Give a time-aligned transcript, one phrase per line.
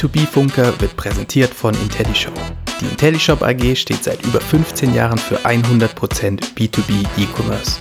[0.00, 2.34] Der B2B-Funker wird präsentiert von IntelliShop.
[2.80, 7.80] Die IntelliShop AG steht seit über 15 Jahren für 100% B2B E-Commerce.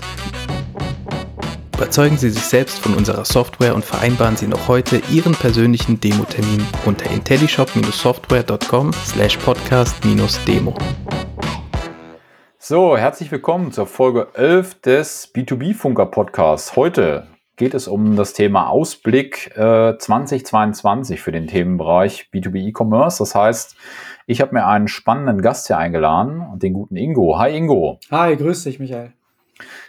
[1.75, 6.65] Überzeugen Sie sich selbst von unserer Software und vereinbaren Sie noch heute Ihren persönlichen Demo-Termin
[6.85, 10.73] unter intellishop-software.com slash podcast-demo.
[12.57, 16.75] So, herzlich willkommen zur Folge 11 des B2B-Funker Podcasts.
[16.75, 23.17] Heute geht es um das Thema Ausblick äh, 2022 für den Themenbereich B2B E-Commerce.
[23.19, 23.75] Das heißt,
[24.27, 27.37] ich habe mir einen spannenden Gast hier eingeladen, den guten Ingo.
[27.39, 27.99] Hi Ingo.
[28.11, 29.16] Hi, grüß dich, Michael.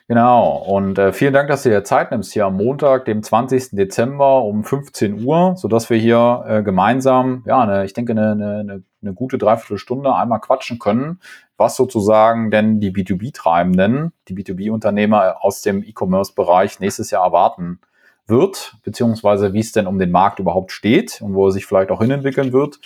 [0.07, 3.71] Genau, und äh, vielen Dank, dass du dir Zeit nimmst hier am Montag, dem 20.
[3.73, 8.83] Dezember um 15 Uhr, sodass wir hier äh, gemeinsam, ja, eine, ich denke, eine, eine,
[9.03, 11.21] eine gute Dreiviertelstunde einmal quatschen können,
[11.57, 17.81] was sozusagen denn die B2B-Treibenden, die B2B-Unternehmer aus dem E-Commerce-Bereich nächstes Jahr erwarten
[18.27, 21.91] wird, beziehungsweise wie es denn um den Markt überhaupt steht und wo er sich vielleicht
[21.91, 22.81] auch hinentwickeln wird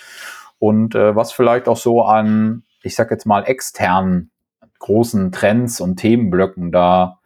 [0.59, 4.31] und äh, was vielleicht auch so an, ich sag jetzt mal, externen
[4.83, 7.19] großen Trends und Themenblöcken da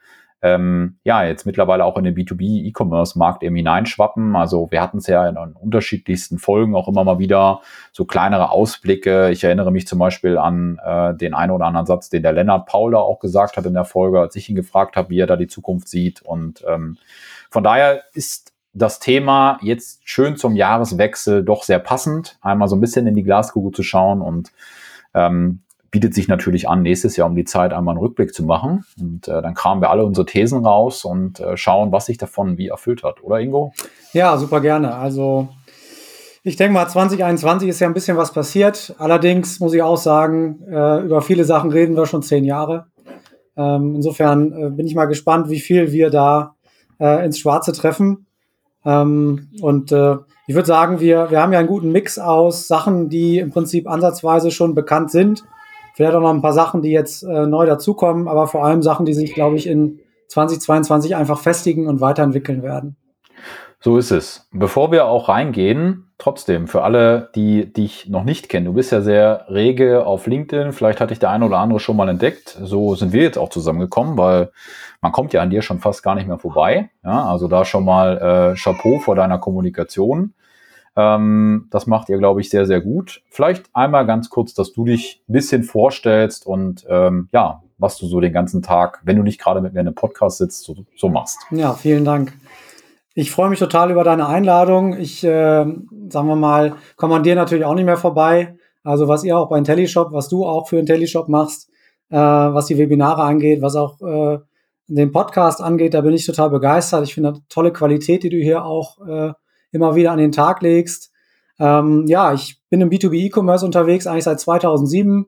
[0.44, 4.36] ähm, ja jetzt mittlerweile auch in den B2B-E-Commerce-Markt eben hineinschwappen.
[4.36, 9.32] Also wir hatten es ja in, unterschiedlichsten Folgen auch immer mal wieder so kleinere Ausblicke.
[9.32, 12.68] Ich erinnere mich zum Beispiel an äh, den einen oder anderen Satz, den der Lennart
[12.68, 15.36] Paula auch gesagt hat in der Folge, als ich ihn gefragt habe, wie er da
[15.36, 16.22] die Zukunft sieht.
[16.22, 16.98] Und ähm,
[17.50, 22.82] von daher ist das Thema jetzt schön zum Jahreswechsel doch sehr passend, einmal so ein
[22.82, 24.52] bisschen in die Glaskugel zu schauen und
[25.16, 28.86] ähm, bietet sich natürlich an, nächstes Jahr um die Zeit einmal einen Rückblick zu machen.
[29.00, 32.58] Und äh, dann kramen wir alle unsere Thesen raus und äh, schauen, was sich davon
[32.58, 33.24] wie erfüllt hat.
[33.24, 33.74] Oder Ingo?
[34.14, 34.96] Ja, super gerne.
[34.96, 35.50] Also
[36.44, 38.96] ich denke mal, 2021 ist ja ein bisschen was passiert.
[39.00, 42.88] Allerdings muss ich auch sagen, äh, über viele Sachen reden wir schon zehn Jahre.
[43.56, 46.56] Ähm, insofern äh, bin ich mal gespannt, wie viel wir da
[47.00, 48.28] äh, ins Schwarze treffen.
[48.86, 53.10] Ähm, und äh, ich würde sagen, wir, wir haben ja einen guten Mix aus Sachen,
[53.10, 55.44] die im Prinzip ansatzweise schon bekannt sind
[55.98, 59.08] Vielleicht auch noch ein paar Sachen, die jetzt äh, neu dazukommen, aber vor allem Sachen,
[59.08, 62.98] die sich, glaube ich, in 2022 einfach festigen und weiterentwickeln werden.
[63.80, 64.48] So ist es.
[64.52, 69.02] Bevor wir auch reingehen, trotzdem, für alle, die dich noch nicht kennen, du bist ja
[69.02, 72.60] sehr rege auf LinkedIn, vielleicht hatte ich der eine oder andere schon mal entdeckt.
[72.62, 74.52] So sind wir jetzt auch zusammengekommen, weil
[75.02, 76.92] man kommt ja an dir schon fast gar nicht mehr vorbei.
[77.04, 80.36] Ja, also da schon mal äh, Chapeau vor deiner Kommunikation.
[80.98, 83.22] Ähm, das macht ihr, glaube ich, sehr, sehr gut.
[83.30, 88.08] Vielleicht einmal ganz kurz, dass du dich ein bisschen vorstellst und ähm, ja, was du
[88.08, 90.76] so den ganzen Tag, wenn du nicht gerade mit mir in einem Podcast sitzt, so,
[90.96, 91.38] so machst.
[91.52, 92.34] Ja, vielen Dank.
[93.14, 94.98] Ich freue mich total über deine Einladung.
[94.98, 95.66] Ich, äh,
[96.10, 98.58] sagen wir mal, komme an dir natürlich auch nicht mehr vorbei.
[98.84, 101.70] Also was ihr auch bei IntelliShop, was du auch für IntelliShop machst,
[102.10, 104.40] äh, was die Webinare angeht, was auch äh,
[104.88, 107.04] den Podcast angeht, da bin ich total begeistert.
[107.04, 109.34] Ich finde tolle Qualität, die du hier auch äh,
[109.72, 111.12] immer wieder an den Tag legst.
[111.60, 115.26] Ähm, ja, ich bin im B2B E-Commerce unterwegs, eigentlich seit 2007.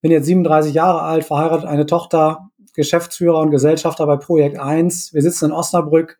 [0.00, 5.14] Bin jetzt 37 Jahre alt, verheiratet, eine Tochter, Geschäftsführer und Gesellschafter bei Projekt 1.
[5.14, 6.18] Wir sitzen in Osnabrück.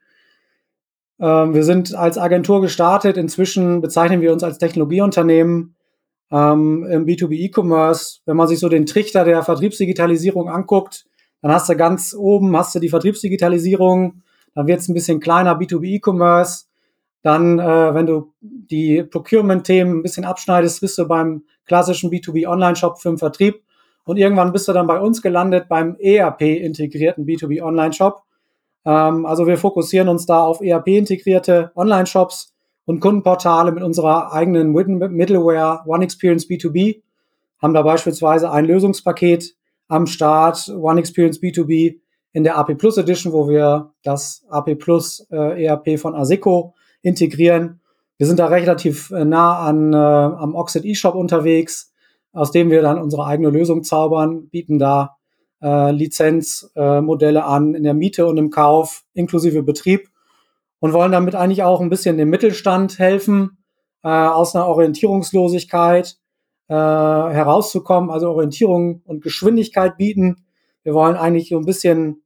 [1.21, 3.17] Ähm, wir sind als Agentur gestartet.
[3.17, 5.75] Inzwischen bezeichnen wir uns als Technologieunternehmen
[6.31, 8.21] ähm, im B2B E-Commerce.
[8.27, 11.06] Wenn man sich so den Trichter der Vertriebsdigitalisierung anguckt,
[11.43, 14.22] dann hast du ganz oben hast du die Vertriebsdigitalisierung,
[14.55, 16.67] dann wird es ein bisschen kleiner B2B E-Commerce,
[17.22, 23.00] dann, äh, wenn du die Procurement-Themen ein bisschen abschneidest, bist du beim klassischen B2B Online-Shop
[23.00, 23.62] für den Vertrieb.
[24.05, 28.22] Und irgendwann bist du dann bei uns gelandet beim ERP-integrierten B2B Online-Shop.
[28.84, 35.83] Ähm, also wir fokussieren uns da auf ERP-integrierte Online-Shops und Kundenportale mit unserer eigenen Middleware
[35.87, 37.03] One Experience B2B.
[37.60, 39.54] Haben da beispielsweise ein Lösungspaket
[39.87, 42.00] am Start, One Experience B2B
[42.33, 47.81] in der AP Plus Edition, wo wir das AP Plus äh, ERP von Aseco integrieren.
[48.19, 51.93] Wir sind da relativ äh, nah an, äh, am Oxid eShop unterwegs,
[52.33, 55.16] aus dem wir dann unsere eigene Lösung zaubern, bieten da
[55.63, 60.09] äh, Lizenzmodelle äh, an in der Miete und im Kauf, inklusive Betrieb
[60.81, 63.59] und wollen damit eigentlich auch ein bisschen dem Mittelstand helfen,
[64.03, 66.16] äh, aus einer Orientierungslosigkeit
[66.69, 70.45] äh, herauszukommen, also Orientierung und Geschwindigkeit bieten.
[70.83, 72.22] Wir wollen eigentlich so ein bisschen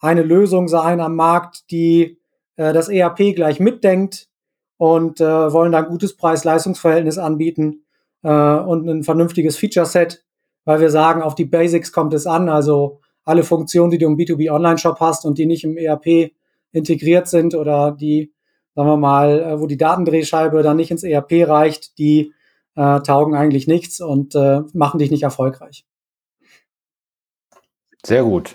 [0.00, 2.19] eine Lösung sein am Markt, die
[2.60, 4.28] äh, das ERP gleich mitdenkt
[4.76, 7.84] und äh, wollen da ein gutes Preis-Leistungs-Verhältnis anbieten
[8.22, 10.24] äh, und ein vernünftiges Feature-Set,
[10.66, 14.16] weil wir sagen, auf die Basics kommt es an, also alle Funktionen, die du im
[14.16, 16.32] B2B Online-Shop hast und die nicht im ERP
[16.72, 18.32] integriert sind oder die,
[18.74, 22.34] sagen wir mal, äh, wo die Datendrehscheibe dann nicht ins ERP reicht, die
[22.76, 25.86] äh, taugen eigentlich nichts und äh, machen dich nicht erfolgreich.
[28.04, 28.54] Sehr gut.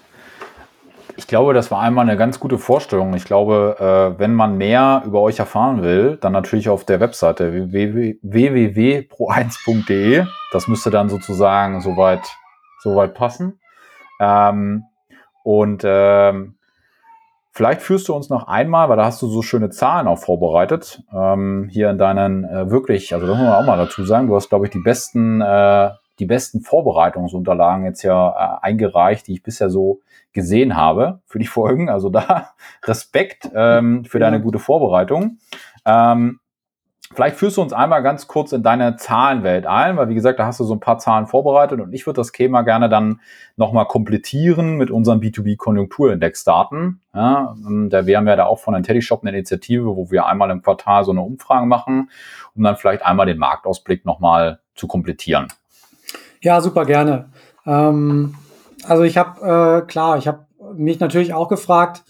[1.17, 3.13] Ich glaube, das war einmal eine ganz gute Vorstellung.
[3.13, 7.71] Ich glaube, äh, wenn man mehr über euch erfahren will, dann natürlich auf der Webseite
[7.71, 10.25] www.pro1.de.
[10.51, 12.35] Das müsste dann sozusagen soweit,
[12.81, 13.61] soweit passen.
[14.19, 14.83] Ähm,
[15.43, 16.55] und ähm,
[17.51, 21.01] vielleicht führst du uns noch einmal, weil da hast du so schöne Zahlen auch vorbereitet,
[21.13, 24.35] ähm, hier in deinen äh, wirklich, also das muss man auch mal dazu sagen, du
[24.35, 29.43] hast, glaube ich, die besten, äh, die besten Vorbereitungsunterlagen jetzt ja äh, eingereicht, die ich
[29.43, 30.01] bisher so
[30.33, 31.89] gesehen habe für die Folgen.
[31.89, 32.51] Also da
[32.83, 35.39] Respekt ähm, für deine gute Vorbereitung.
[35.85, 36.39] Ähm,
[37.13, 40.45] vielleicht führst du uns einmal ganz kurz in deine Zahlenwelt ein, weil wie gesagt, da
[40.45, 43.21] hast du so ein paar Zahlen vorbereitet und ich würde das Thema gerne dann
[43.57, 47.01] nochmal komplettieren mit unseren B2B-Konjunkturindexdaten.
[47.13, 50.49] Ja, ähm, da wir haben ja da auch von IntelliShop eine Initiative, wo wir einmal
[50.49, 52.09] im Quartal so eine Umfrage machen,
[52.55, 55.47] um dann vielleicht einmal den Marktausblick nochmal zu komplettieren.
[56.45, 57.31] Ja, super gerne.
[57.65, 58.35] Ähm
[58.83, 60.45] also ich habe, äh, klar, ich habe
[60.75, 62.03] mich natürlich auch gefragt,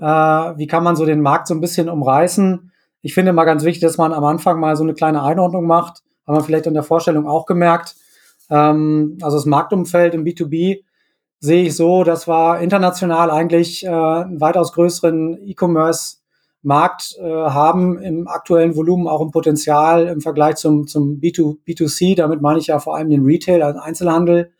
[0.00, 2.72] äh, wie kann man so den Markt so ein bisschen umreißen.
[3.02, 6.02] Ich finde mal ganz wichtig, dass man am Anfang mal so eine kleine Einordnung macht.
[6.26, 7.96] Haben wir vielleicht in der Vorstellung auch gemerkt.
[8.48, 10.84] Ähm, also das Marktumfeld im B2B
[11.40, 16.21] sehe ich so, dass wir international eigentlich äh, einen weitaus größeren E-Commerce
[16.62, 22.16] Markt äh, haben im aktuellen Volumen, auch im Potenzial im Vergleich zum, zum B2, B2C.
[22.16, 24.52] Damit meine ich ja vor allem den Retail, also Einzelhandel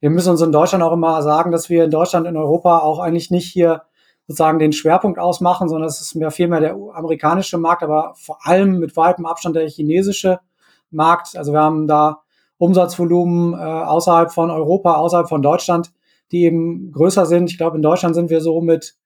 [0.00, 2.98] wir müssen uns in Deutschland auch immer sagen, dass wir in Deutschland, in Europa auch
[2.98, 3.82] eigentlich nicht hier
[4.26, 8.78] sozusagen den Schwerpunkt ausmachen, sondern es ist mehr vielmehr der amerikanische Markt, aber vor allem
[8.78, 10.40] mit weitem Abstand der chinesische
[10.90, 11.36] Markt.
[11.36, 12.22] Also wir haben da
[12.56, 15.92] Umsatzvolumen äh, außerhalb von Europa, außerhalb von Deutschland,
[16.32, 17.50] die eben größer sind.
[17.50, 18.96] Ich glaube, in Deutschland sind wir so mit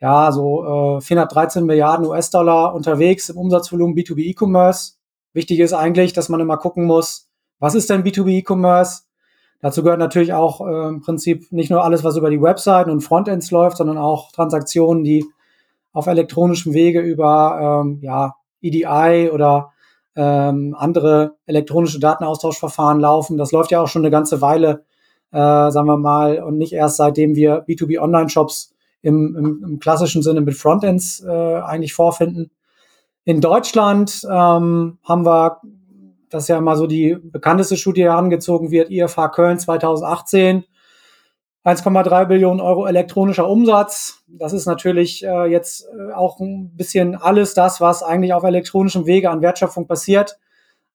[0.00, 4.94] ja so äh, 413 Milliarden US-Dollar unterwegs im Umsatzvolumen B2B E-Commerce.
[5.32, 7.28] Wichtig ist eigentlich, dass man immer gucken muss,
[7.58, 9.02] was ist denn B2B E-Commerce?
[9.60, 13.00] Dazu gehört natürlich auch äh, im Prinzip nicht nur alles, was über die Webseiten und
[13.00, 15.24] Frontends läuft, sondern auch Transaktionen, die
[15.92, 19.72] auf elektronischem Wege über ähm, ja, EDI oder
[20.14, 23.38] ähm, andere elektronische Datenaustauschverfahren laufen.
[23.38, 24.84] Das läuft ja auch schon eine ganze Weile,
[25.32, 28.75] äh, sagen wir mal, und nicht erst seitdem wir B2B Online-Shops
[29.06, 32.50] im, im, im, klassischen Sinne mit Frontends äh, eigentlich vorfinden.
[33.24, 35.60] In Deutschland ähm, haben wir
[36.30, 40.64] das ist ja immer so die bekannteste Studie herangezogen wird, IFH Köln 2018.
[41.64, 44.22] 1,3 Billionen Euro elektronischer Umsatz.
[44.28, 49.06] Das ist natürlich äh, jetzt äh, auch ein bisschen alles das, was eigentlich auf elektronischem
[49.06, 50.38] Wege an Wertschöpfung passiert.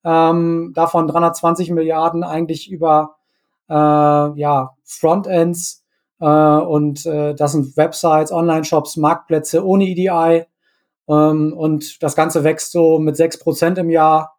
[0.02, 3.16] Ähm, davon 320 Milliarden eigentlich über
[3.68, 5.81] äh, ja, Frontends
[6.26, 10.44] und äh, das sind Websites, Online-Shops, Marktplätze ohne EDI.
[11.08, 14.36] Ähm, und das Ganze wächst so mit 6% im Jahr.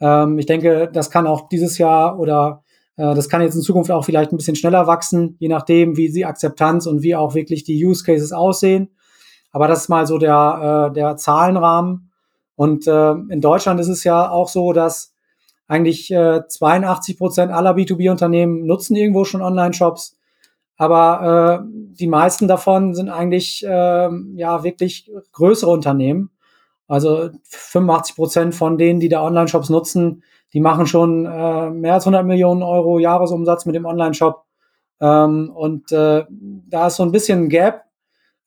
[0.00, 2.62] Ähm, ich denke, das kann auch dieses Jahr oder
[2.96, 6.10] äh, das kann jetzt in Zukunft auch vielleicht ein bisschen schneller wachsen, je nachdem, wie
[6.10, 8.90] die Akzeptanz und wie auch wirklich die Use Cases aussehen.
[9.52, 12.10] Aber das ist mal so der, äh, der Zahlenrahmen.
[12.56, 15.14] Und äh, in Deutschland ist es ja auch so, dass
[15.68, 20.15] eigentlich äh, 82 Prozent aller B2B-Unternehmen nutzen irgendwo schon Online-Shops.
[20.76, 21.66] Aber äh,
[21.98, 26.30] die meisten davon sind eigentlich äh, ja wirklich größere Unternehmen.
[26.88, 32.04] Also 85 Prozent von denen, die da Online-Shops nutzen, die machen schon äh, mehr als
[32.04, 34.44] 100 Millionen Euro Jahresumsatz mit dem Online-Shop.
[35.00, 37.82] Ähm, und äh, da ist so ein bisschen ein Gap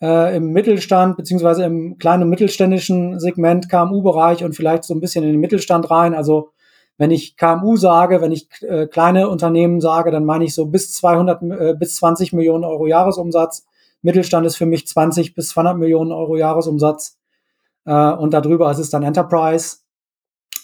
[0.02, 5.32] äh, im Mittelstand beziehungsweise im kleinen mittelständischen Segment KMU-Bereich und vielleicht so ein bisschen in
[5.32, 6.14] den Mittelstand rein.
[6.14, 6.52] Also
[7.00, 10.94] wenn ich KMU sage, wenn ich äh, kleine Unternehmen sage, dann meine ich so bis
[10.94, 13.66] 200 äh, bis 20 Millionen Euro Jahresumsatz.
[14.02, 17.18] Mittelstand ist für mich 20 bis 200 Millionen Euro Jahresumsatz
[17.86, 19.78] äh, und darüber ist es dann Enterprise.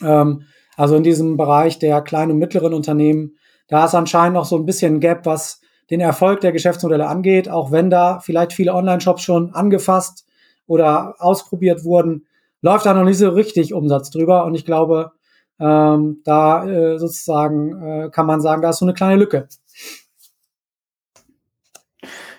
[0.03, 0.43] Ähm,
[0.75, 3.37] also in diesem Bereich der kleinen und mittleren Unternehmen,
[3.69, 7.71] da ist anscheinend noch so ein bisschen Gap, was den Erfolg der Geschäftsmodelle angeht, auch
[7.71, 10.25] wenn da vielleicht viele Online-Shops schon angefasst
[10.67, 12.27] oder ausprobiert wurden,
[12.61, 14.43] läuft da noch nicht so richtig Umsatz drüber.
[14.43, 15.13] Und ich glaube,
[15.59, 19.47] ähm, da äh, sozusagen äh, kann man sagen, da ist so eine kleine Lücke.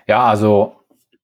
[0.07, 0.77] Ja, also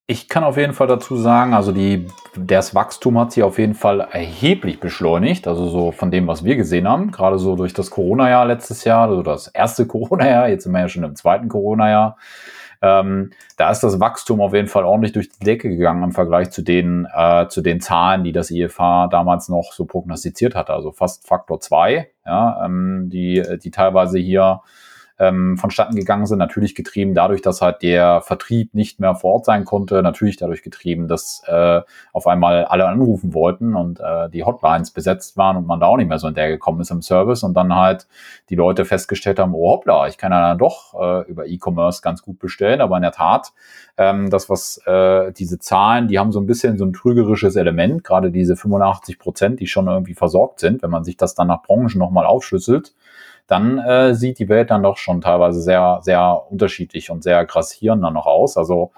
[0.06, 2.06] ich kann auf jeden Fall dazu sagen, also die,
[2.36, 6.56] das Wachstum hat sich auf jeden Fall erheblich beschleunigt, also so von dem, was wir
[6.56, 10.72] gesehen haben, gerade so durch das Corona-Jahr letztes Jahr, also das erste Corona-Jahr, jetzt sind
[10.72, 12.16] wir ja schon im zweiten Corona-Jahr.
[12.82, 16.50] Ähm, da ist das Wachstum auf jeden Fall ordentlich durch die Decke gegangen im Vergleich
[16.50, 20.90] zu den, äh, zu den Zahlen, die das IFH damals noch so prognostiziert hatte, also
[20.90, 24.62] fast Faktor zwei, ja, ähm, die, die teilweise hier
[25.22, 26.38] ähm, vonstatten gegangen sind.
[26.38, 30.02] Natürlich getrieben dadurch, dass halt der Vertrieb nicht mehr vor Ort sein konnte.
[30.02, 31.80] Natürlich dadurch getrieben, dass äh,
[32.12, 35.96] auf einmal alle anrufen wollten und äh, die Hotlines besetzt waren und man da auch
[35.96, 38.08] nicht mehr so hinterhergekommen ist im Service und dann halt
[38.50, 42.22] die Leute festgestellt haben, oh hoppla, ich kann ja dann doch äh, über E-Commerce ganz
[42.22, 42.80] gut bestellen.
[42.80, 43.52] Aber in der Tat,
[43.96, 48.02] ähm, das, was äh, diese Zahlen, die haben so ein bisschen so ein trügerisches Element,
[48.02, 51.62] gerade diese 85 Prozent, die schon irgendwie versorgt sind, wenn man sich das dann nach
[51.62, 52.92] Branchen nochmal aufschlüsselt
[53.52, 58.02] dann äh, sieht die Welt dann doch schon teilweise sehr, sehr unterschiedlich und sehr grassierend
[58.02, 58.56] dann noch aus.
[58.56, 58.92] Also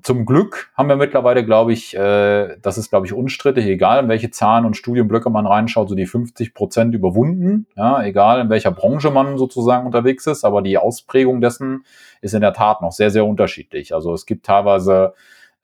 [0.00, 4.08] zum Glück haben wir mittlerweile, glaube ich, äh, das ist, glaube ich, unstrittig, egal in
[4.08, 8.70] welche Zahlen und Studienblöcke man reinschaut, so die 50 Prozent überwunden, ja, egal in welcher
[8.70, 11.84] Branche man sozusagen unterwegs ist, aber die Ausprägung dessen
[12.22, 13.94] ist in der Tat noch sehr, sehr unterschiedlich.
[13.94, 15.12] Also es gibt teilweise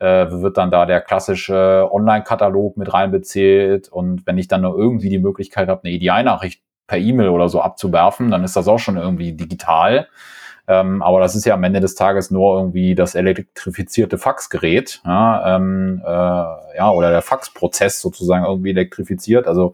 [0.01, 5.09] äh, wird dann da der klassische Online-Katalog mit reinbezählt und wenn ich dann nur irgendwie
[5.09, 8.99] die Möglichkeit habe, eine EDI-Nachricht per E-Mail oder so abzuwerfen, dann ist das auch schon
[8.99, 10.09] irgendwie digital.
[10.69, 15.57] Ähm, aber das ist ja am Ende des Tages nur irgendwie das elektrifizierte Faxgerät, ja,
[15.57, 19.47] ähm, äh, ja oder der Faxprozess sozusagen irgendwie elektrifiziert.
[19.47, 19.73] Also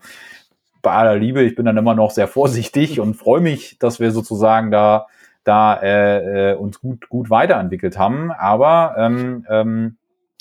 [0.80, 4.12] bei aller Liebe, ich bin dann immer noch sehr vorsichtig und freue mich, dass wir
[4.12, 5.08] sozusagen da
[5.42, 8.30] da äh, äh, uns gut gut weiterentwickelt haben.
[8.30, 9.96] Aber ähm, ähm,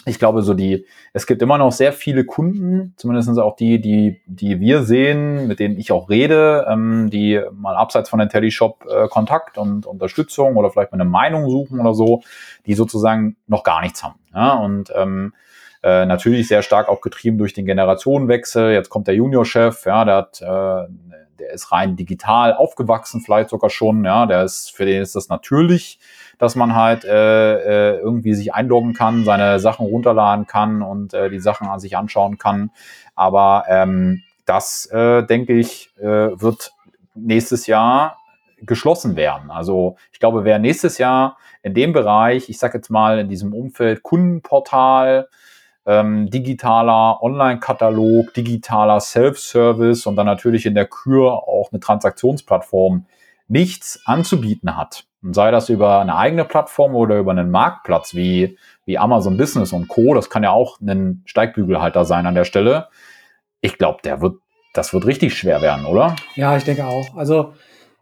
[0.06, 4.22] ich glaube, so die, es gibt immer noch sehr viele Kunden, zumindest auch die, die,
[4.25, 8.86] die wir sehen, mit denen ich auch rede, ähm, die mal abseits von der Teleshop
[8.89, 12.22] äh, Kontakt und Unterstützung oder vielleicht mal eine Meinung suchen oder so,
[12.66, 14.20] die sozusagen noch gar nichts haben.
[14.34, 14.54] Ja?
[14.54, 15.34] Und ähm,
[15.84, 18.72] äh, natürlich sehr stark auch getrieben durch den Generationenwechsel.
[18.72, 20.88] Jetzt kommt der Juniorchef, ja, der hat, äh,
[21.39, 25.29] der ist rein digital aufgewachsen, vielleicht sogar schon, ja, der ist, für den ist das
[25.29, 26.00] natürlich
[26.38, 31.29] dass man halt äh, äh, irgendwie sich einloggen kann, seine Sachen runterladen kann und äh,
[31.29, 32.72] die Sachen an sich anschauen kann.
[33.15, 36.74] Aber ähm, das, äh, denke ich, äh, wird
[37.15, 38.17] nächstes Jahr
[38.62, 39.51] geschlossen werden.
[39.51, 43.53] Also ich glaube, wer nächstes Jahr in dem Bereich, ich sage jetzt mal in diesem
[43.53, 45.27] Umfeld Kundenportal,
[45.88, 53.06] ähm, digitaler Online-Katalog, digitaler Self-Service und dann natürlich in der Kür auch eine Transaktionsplattform
[53.48, 58.58] nichts anzubieten hat, und sei das über eine eigene Plattform oder über einen Marktplatz wie,
[58.86, 62.88] wie Amazon Business und Co., das kann ja auch ein Steigbügelhalter sein an der Stelle.
[63.62, 64.36] Ich glaube, der wird,
[64.74, 66.15] das wird richtig schwer werden, oder?
[66.36, 67.15] Ja, ich denke auch.
[67.15, 67.53] Also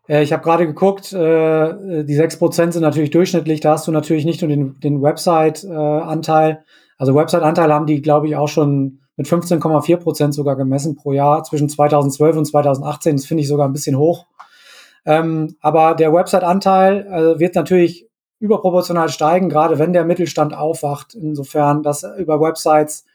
[0.10, 4.26] äh, ich habe gerade geguckt, äh, die 6% sind natürlich durchschnittlich, da hast du natürlich
[4.26, 6.52] nicht nur den, den Website-Anteil.
[6.52, 6.58] Äh,
[6.98, 11.44] also Website-Anteil haben die, glaube ich, auch schon mit 15,4 Prozent sogar gemessen pro Jahr
[11.44, 13.18] zwischen 2012 und 2018.
[13.18, 14.26] Das finde ich sogar ein bisschen hoch.
[15.06, 18.10] Ähm, aber der Website-Anteil äh, wird natürlich
[18.40, 21.16] überproportional steigen, gerade wenn der Mittelstand aufwacht.
[21.16, 23.06] Insofern, dass über Websites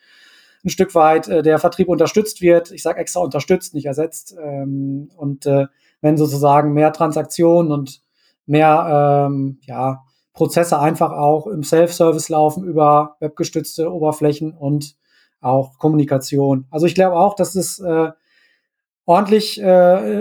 [0.65, 2.71] ein Stück weit äh, der Vertrieb unterstützt wird.
[2.71, 4.37] Ich sage extra unterstützt, nicht ersetzt.
[4.41, 5.67] Ähm, und äh,
[6.01, 8.03] wenn sozusagen mehr Transaktionen und
[8.47, 10.03] mehr ähm, ja,
[10.41, 14.97] Prozesse einfach auch im Self-Service laufen über webgestützte Oberflächen und
[15.43, 16.65] auch Kommunikation.
[16.71, 18.09] Also ich glaube auch, dass es äh,
[19.05, 19.67] ordentlich äh,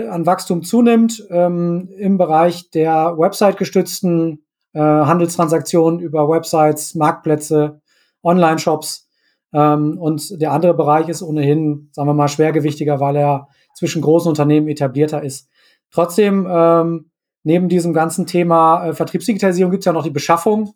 [0.08, 7.80] an Wachstum zunimmt ähm, im Bereich der Website-gestützten äh, Handelstransaktionen über Websites, Marktplätze,
[8.22, 9.08] Online-Shops.
[9.54, 14.28] Ähm, und der andere Bereich ist ohnehin, sagen wir mal, schwergewichtiger, weil er zwischen großen
[14.28, 15.48] Unternehmen etablierter ist.
[15.90, 17.09] Trotzdem, ähm,
[17.42, 20.74] neben diesem ganzen Thema äh, Vertriebsdigitalisierung gibt es ja noch die Beschaffung.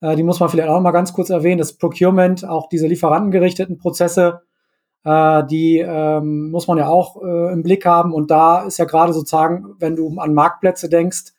[0.00, 1.58] Äh, die muss man vielleicht auch noch mal ganz kurz erwähnen.
[1.58, 4.42] Das Procurement, auch diese lieferantengerichteten Prozesse
[5.04, 8.12] äh, die ähm, muss man ja auch äh, im Blick haben.
[8.12, 11.32] Und da ist ja gerade sozusagen, wenn du an Marktplätze denkst,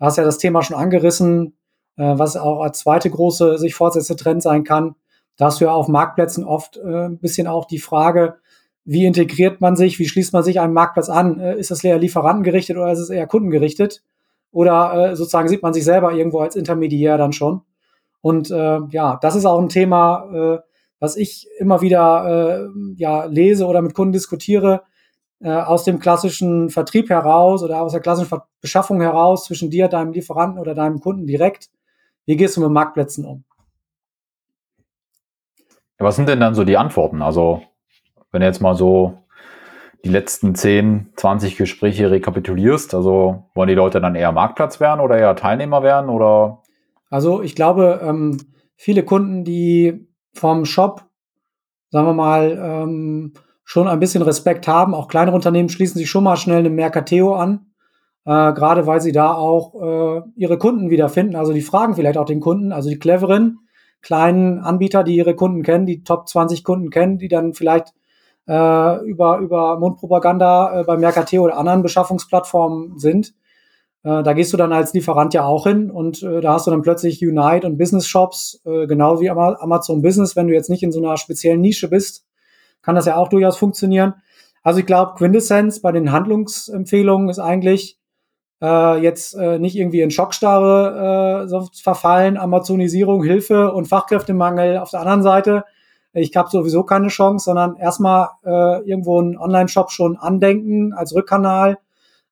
[0.00, 1.56] hast ja das Thema schon angerissen,
[1.96, 4.94] äh, was auch als zweite große sich fortsetzende Trend sein kann.
[5.36, 8.36] Da hast du ja auf Marktplätzen oft äh, ein bisschen auch die Frage,
[8.90, 11.38] wie integriert man sich, wie schließt man sich einem Marktplatz an?
[11.40, 14.02] Äh, ist das eher lieferantengerichtet oder ist es eher kundengerichtet?
[14.50, 17.60] Oder äh, sozusagen sieht man sich selber irgendwo als Intermediär dann schon?
[18.22, 20.58] Und äh, ja, das ist auch ein Thema, äh,
[21.00, 24.84] was ich immer wieder äh, ja, lese oder mit Kunden diskutiere,
[25.40, 30.12] äh, aus dem klassischen Vertrieb heraus oder aus der klassischen Beschaffung heraus zwischen dir, deinem
[30.12, 31.68] Lieferanten oder deinem Kunden direkt.
[32.24, 33.44] Wie gehst du mit Marktplätzen um?
[35.98, 37.20] Was sind denn dann so die Antworten?
[37.20, 37.60] Also,
[38.30, 39.18] wenn du jetzt mal so
[40.04, 45.18] die letzten 10, 20 Gespräche rekapitulierst, also wollen die Leute dann eher Marktplatz werden oder
[45.18, 46.62] eher Teilnehmer werden oder?
[47.10, 48.38] Also, ich glaube, ähm,
[48.76, 51.04] viele Kunden, die vom Shop,
[51.90, 53.32] sagen wir mal, ähm,
[53.64, 54.94] schon ein bisschen Respekt haben.
[54.94, 57.66] Auch kleinere Unternehmen schließen sich schon mal schnell einem Mercateo an,
[58.24, 61.36] äh, gerade weil sie da auch äh, ihre Kunden wiederfinden.
[61.36, 63.58] Also die fragen vielleicht auch den Kunden, also die cleveren
[64.00, 67.92] kleinen Anbieter, die ihre Kunden kennen, die Top 20 Kunden kennen, die dann vielleicht
[68.48, 73.34] äh, über, über Mundpropaganda äh, bei Mercateo oder anderen Beschaffungsplattformen sind.
[74.02, 76.70] Äh, da gehst du dann als Lieferant ja auch hin und äh, da hast du
[76.70, 80.82] dann plötzlich Unite und Business Shops, äh, genau wie Amazon Business, wenn du jetzt nicht
[80.82, 82.24] in so einer speziellen Nische bist,
[82.80, 84.14] kann das ja auch durchaus funktionieren.
[84.62, 87.98] Also ich glaube, Quintessenz bei den Handlungsempfehlungen ist eigentlich
[88.62, 95.00] äh, jetzt äh, nicht irgendwie in Schockstarre äh, verfallen, Amazonisierung, Hilfe und Fachkräftemangel auf der
[95.00, 95.64] anderen Seite.
[96.20, 101.78] Ich habe sowieso keine Chance, sondern erstmal äh, irgendwo einen Online-Shop schon andenken als Rückkanal,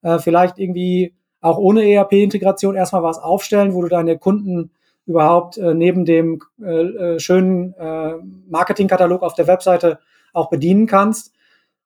[0.02, 4.70] äh, vielleicht irgendwie auch ohne ERP-Integration erstmal was aufstellen, wo du deine Kunden
[5.06, 8.14] überhaupt äh, neben dem äh, äh, schönen äh,
[8.48, 10.00] Marketingkatalog auf der Webseite
[10.32, 11.32] auch bedienen kannst,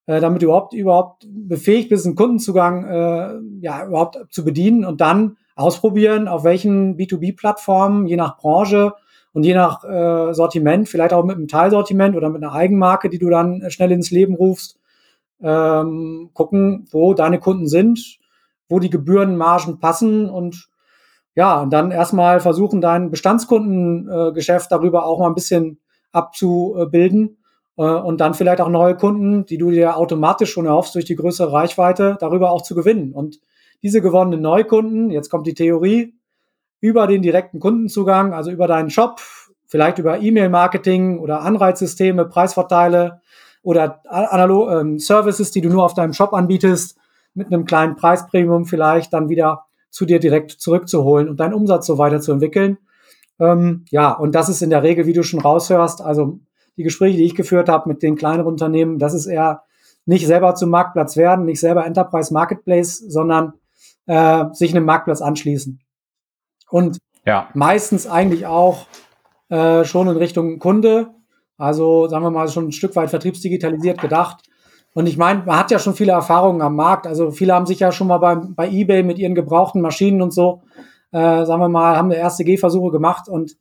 [0.07, 5.00] äh, damit du überhaupt überhaupt befähigt bist, einen Kundenzugang äh, ja überhaupt zu bedienen und
[5.00, 8.95] dann ausprobieren, auf welchen B2B-Plattformen, je nach Branche
[9.33, 13.19] und je nach äh, Sortiment, vielleicht auch mit einem Teilsortiment oder mit einer Eigenmarke, die
[13.19, 14.79] du dann schnell ins Leben rufst,
[15.43, 18.19] ähm, gucken, wo deine Kunden sind,
[18.69, 20.69] wo die Gebührenmargen passen und
[21.37, 25.79] ja, und dann erstmal versuchen, dein Bestandskundengeschäft darüber auch mal ein bisschen
[26.13, 27.39] abzubilden
[27.77, 31.15] äh, und dann vielleicht auch neue Kunden, die du dir automatisch schon erhoffst durch die
[31.15, 33.13] größere Reichweite, darüber auch zu gewinnen.
[33.13, 33.41] Und
[33.83, 36.20] diese gewonnenen Neukunden, jetzt kommt die Theorie,
[36.81, 39.21] über den direkten Kundenzugang, also über deinen Shop,
[39.67, 43.21] vielleicht über E-Mail-Marketing oder Anreizsysteme, Preisvorteile
[43.63, 46.97] oder Analog ähm, Services, die du nur auf deinem Shop anbietest,
[47.35, 51.99] mit einem kleinen Preispremium vielleicht dann wieder zu dir direkt zurückzuholen und deinen Umsatz so
[51.99, 52.79] weiterzuentwickeln.
[53.39, 56.41] Ähm, ja, und das ist in der Regel, wie du schon raushörst, also
[56.77, 59.63] die Gespräche, die ich geführt habe mit den kleineren Unternehmen, das ist eher
[60.07, 63.55] nicht selber zum Marktplatz werden, nicht selber Enterprise Marketplace, sondern
[64.07, 65.81] äh, sich einem Marktplatz anschließen.
[66.71, 67.49] Und ja.
[67.55, 68.87] meistens eigentlich auch
[69.49, 71.11] äh, schon in Richtung Kunde,
[71.59, 74.45] also sagen wir mal schon ein Stück weit vertriebsdigitalisiert gedacht.
[74.93, 77.07] Und ich meine, man hat ja schon viele Erfahrungen am Markt.
[77.07, 80.33] Also viele haben sich ja schon mal bei, bei eBay mit ihren gebrauchten Maschinen und
[80.33, 80.62] so,
[81.12, 83.57] äh, sagen wir mal, haben erste Gehversuche gemacht und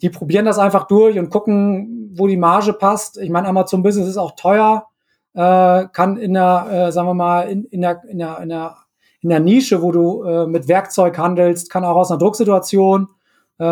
[0.00, 3.18] die probieren das einfach durch und gucken, wo die Marge passt.
[3.18, 4.86] Ich meine, Amazon Business ist auch teuer,
[5.34, 8.76] äh, kann in der, äh, sagen wir mal, in, in, der, in, der, in, der,
[9.22, 13.08] in der Nische, wo du äh, mit Werkzeug handelst, kann auch aus einer Drucksituation
[13.58, 13.64] äh,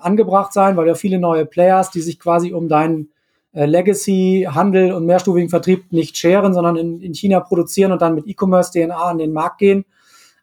[0.00, 3.10] angebracht sein, weil ja viele neue Players, die sich quasi um deinen
[3.52, 8.26] äh, Legacy-Handel und mehrstufigen Vertrieb nicht scheren, sondern in, in China produzieren und dann mit
[8.26, 9.84] E-Commerce-DNA an den Markt gehen.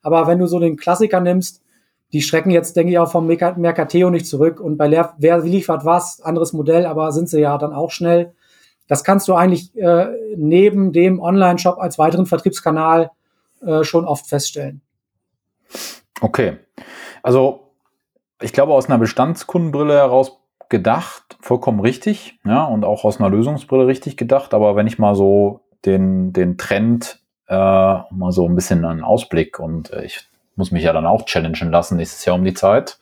[0.03, 1.61] Aber wenn du so den Klassiker nimmst,
[2.13, 4.59] die schrecken jetzt, denke ich, auch vom Mercateo nicht zurück.
[4.59, 8.33] Und bei Leer, wer liefert was, anderes Modell, aber sind sie ja dann auch schnell.
[8.87, 13.11] Das kannst du eigentlich äh, neben dem Online-Shop als weiteren Vertriebskanal
[13.65, 14.81] äh, schon oft feststellen.
[16.21, 16.57] Okay.
[17.23, 17.71] Also
[18.41, 23.87] ich glaube, aus einer Bestandskundenbrille heraus gedacht, vollkommen richtig, ja, und auch aus einer Lösungsbrille
[23.87, 24.53] richtig gedacht.
[24.53, 29.59] Aber wenn ich mal so den, den Trend, äh, mal so ein bisschen einen Ausblick
[29.59, 32.99] und äh, ich muss mich ja dann auch challengen lassen nächstes Jahr um die Zeit,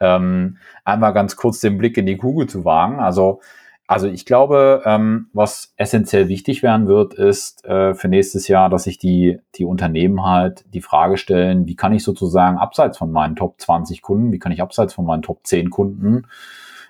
[0.00, 3.00] ähm, einmal ganz kurz den Blick in die Kugel zu wagen.
[3.00, 3.40] Also,
[3.86, 8.84] also ich glaube, ähm, was essentiell wichtig werden wird, ist äh, für nächstes Jahr, dass
[8.84, 13.36] sich die, die Unternehmen halt die Frage stellen, wie kann ich sozusagen abseits von meinen
[13.36, 16.26] Top 20 Kunden, wie kann ich abseits von meinen Top 10 Kunden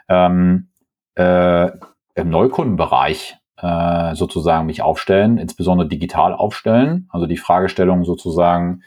[0.08, 0.68] ähm,
[1.16, 1.70] äh,
[2.14, 7.08] im Neukundenbereich äh, sozusagen mich aufstellen, insbesondere digital aufstellen.
[7.10, 8.82] Also die Fragestellung sozusagen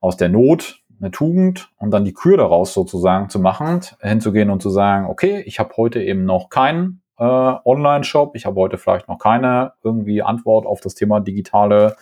[0.00, 4.60] aus der Not eine Tugend und dann die Kür daraus sozusagen zu machen, hinzugehen und
[4.60, 9.08] zu sagen, okay, ich habe heute eben noch keinen äh, Online-Shop, ich habe heute vielleicht
[9.08, 11.96] noch keine irgendwie Antwort auf das Thema digitale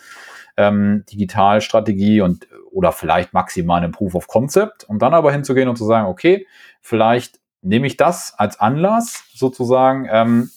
[0.57, 5.77] ähm, Digitalstrategie und oder vielleicht maximal einen Proof of Concept und dann aber hinzugehen und
[5.77, 6.47] zu sagen, okay,
[6.81, 10.49] vielleicht nehme ich das als Anlass, sozusagen ähm,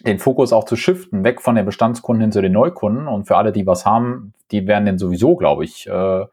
[0.00, 3.06] den Fokus auch zu shiften, weg von den Bestandskunden hin zu den Neukunden.
[3.08, 6.24] Und für alle, die was haben, die werden den sowieso, glaube ich, äh,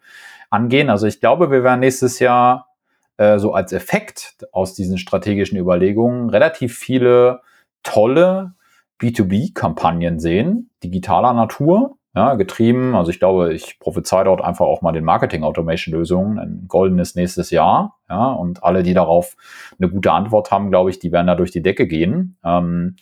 [0.49, 0.89] angehen.
[0.89, 2.69] Also ich glaube, wir werden nächstes Jahr
[3.17, 7.41] äh, so als Effekt aus diesen strategischen Überlegungen relativ viele
[7.87, 8.53] tolle
[9.01, 12.95] B2B-Kampagnen sehen, digitaler Natur, ja, getrieben.
[12.95, 16.39] Also ich glaube, ich prophezei dort einfach auch mal den Marketing-Automation-Lösungen.
[16.39, 17.99] Ein goldenes nächstes Jahr.
[18.09, 19.35] Ja, und alle, die darauf
[19.79, 22.37] eine gute Antwort haben, glaube ich, die werden da durch die Decke gehen.
[22.43, 22.95] Ähm,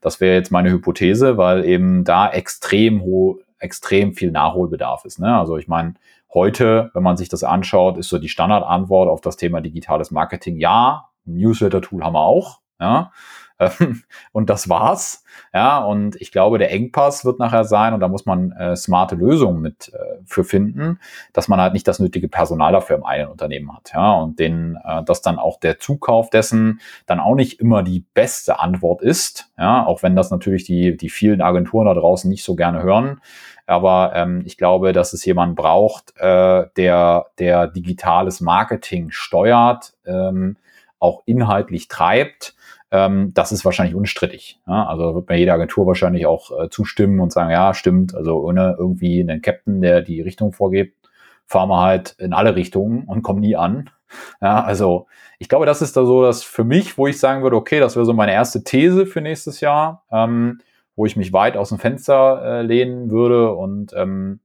[0.00, 5.20] das wäre jetzt meine Hypothese, weil eben da extrem hoch, extrem viel Nachholbedarf ist.
[5.20, 5.36] Ne?
[5.36, 5.94] Also ich meine,
[6.32, 10.56] heute, wenn man sich das anschaut, ist so die Standardantwort auf das Thema digitales Marketing,
[10.56, 12.60] ja, Newsletter-Tool haben wir auch.
[12.80, 13.12] Ja?
[13.58, 15.24] Ähm, und das war's.
[15.54, 19.14] Ja, und ich glaube, der Engpass wird nachher sein, und da muss man äh, smarte
[19.14, 20.98] Lösungen mit äh, für finden,
[21.32, 23.92] dass man halt nicht das nötige Personal dafür im einen Unternehmen hat.
[23.94, 28.04] Ja, und den, äh, dass dann auch der Zukauf dessen dann auch nicht immer die
[28.14, 29.50] beste Antwort ist.
[29.58, 33.20] Ja, auch wenn das natürlich die, die vielen Agenturen da draußen nicht so gerne hören.
[33.66, 40.56] Aber ähm, ich glaube, dass es jemand braucht, äh, der, der digitales Marketing steuert, ähm,
[40.98, 42.54] auch inhaltlich treibt
[42.92, 44.60] ähm, das ist wahrscheinlich unstrittig.
[44.68, 44.86] Ja?
[44.86, 48.76] Also wird mir jede Agentur wahrscheinlich auch äh, zustimmen und sagen, ja, stimmt, also ohne
[48.78, 50.96] irgendwie einen Captain, der die Richtung vorgibt,
[51.46, 53.90] fahren wir halt in alle Richtungen und kommen nie an.
[54.42, 55.06] Ja, also
[55.38, 57.96] ich glaube, das ist da so das für mich, wo ich sagen würde, okay, das
[57.96, 60.60] wäre so meine erste These für nächstes Jahr, ähm,
[60.94, 64.40] wo ich mich weit aus dem Fenster äh, lehnen würde und ähm,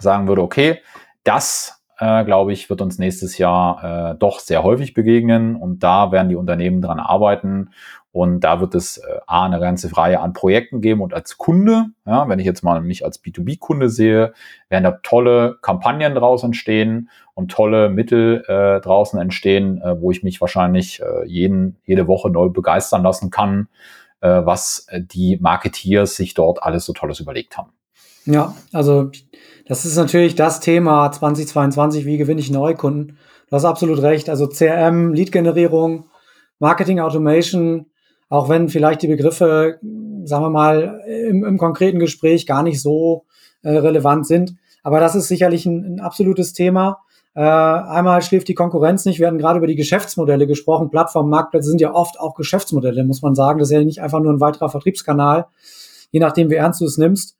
[0.00, 0.80] sagen würde, okay,
[1.22, 5.56] das äh, glaube ich, wird uns nächstes Jahr äh, doch sehr häufig begegnen.
[5.56, 7.70] Und da werden die Unternehmen dran arbeiten.
[8.12, 11.02] Und da wird es äh, A, eine ganze Reihe an Projekten geben.
[11.02, 14.32] Und als Kunde, ja, wenn ich jetzt mal mich als B2B-Kunde sehe,
[14.68, 20.22] werden da tolle Kampagnen draus entstehen und tolle Mittel äh, draußen entstehen, äh, wo ich
[20.22, 23.68] mich wahrscheinlich äh, jeden, jede Woche neu begeistern lassen kann,
[24.20, 27.72] äh, was äh, die Marketeers sich dort alles so Tolles überlegt haben.
[28.26, 29.10] Ja, also
[29.66, 33.18] das ist natürlich das Thema 2022, wie gewinne ich Neukunden.
[33.48, 34.28] Du hast absolut recht.
[34.28, 36.06] Also CRM, Lead-Generierung,
[36.58, 37.86] Marketing Automation,
[38.28, 39.78] auch wenn vielleicht die Begriffe,
[40.24, 43.24] sagen wir mal, im, im konkreten Gespräch gar nicht so
[43.62, 44.56] äh, relevant sind.
[44.82, 46.98] Aber das ist sicherlich ein, ein absolutes Thema.
[47.34, 49.20] Äh, einmal schläft die Konkurrenz nicht.
[49.20, 50.90] Wir hatten gerade über die Geschäftsmodelle gesprochen.
[50.90, 53.58] Plattformen, Marktplätze sind ja oft auch Geschäftsmodelle, muss man sagen.
[53.60, 55.46] Das ist ja nicht einfach nur ein weiterer Vertriebskanal,
[56.10, 57.35] je nachdem, wie ernst du es nimmst.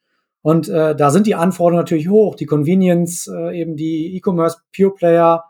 [0.46, 2.36] Und äh, da sind die Anforderungen natürlich hoch.
[2.36, 5.42] Die Convenience, äh, eben die E-Commerce Pure Player,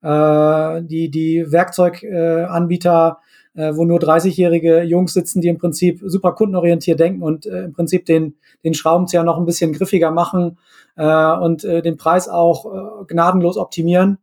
[0.00, 3.18] äh, die, die Werkzeuganbieter,
[3.54, 7.72] äh, wo nur 30-jährige Jungs sitzen, die im Prinzip super kundenorientiert denken und äh, im
[7.72, 10.56] Prinzip den, den Schraubenzieher noch ein bisschen griffiger machen
[10.94, 14.18] äh, und äh, den Preis auch äh, gnadenlos optimieren.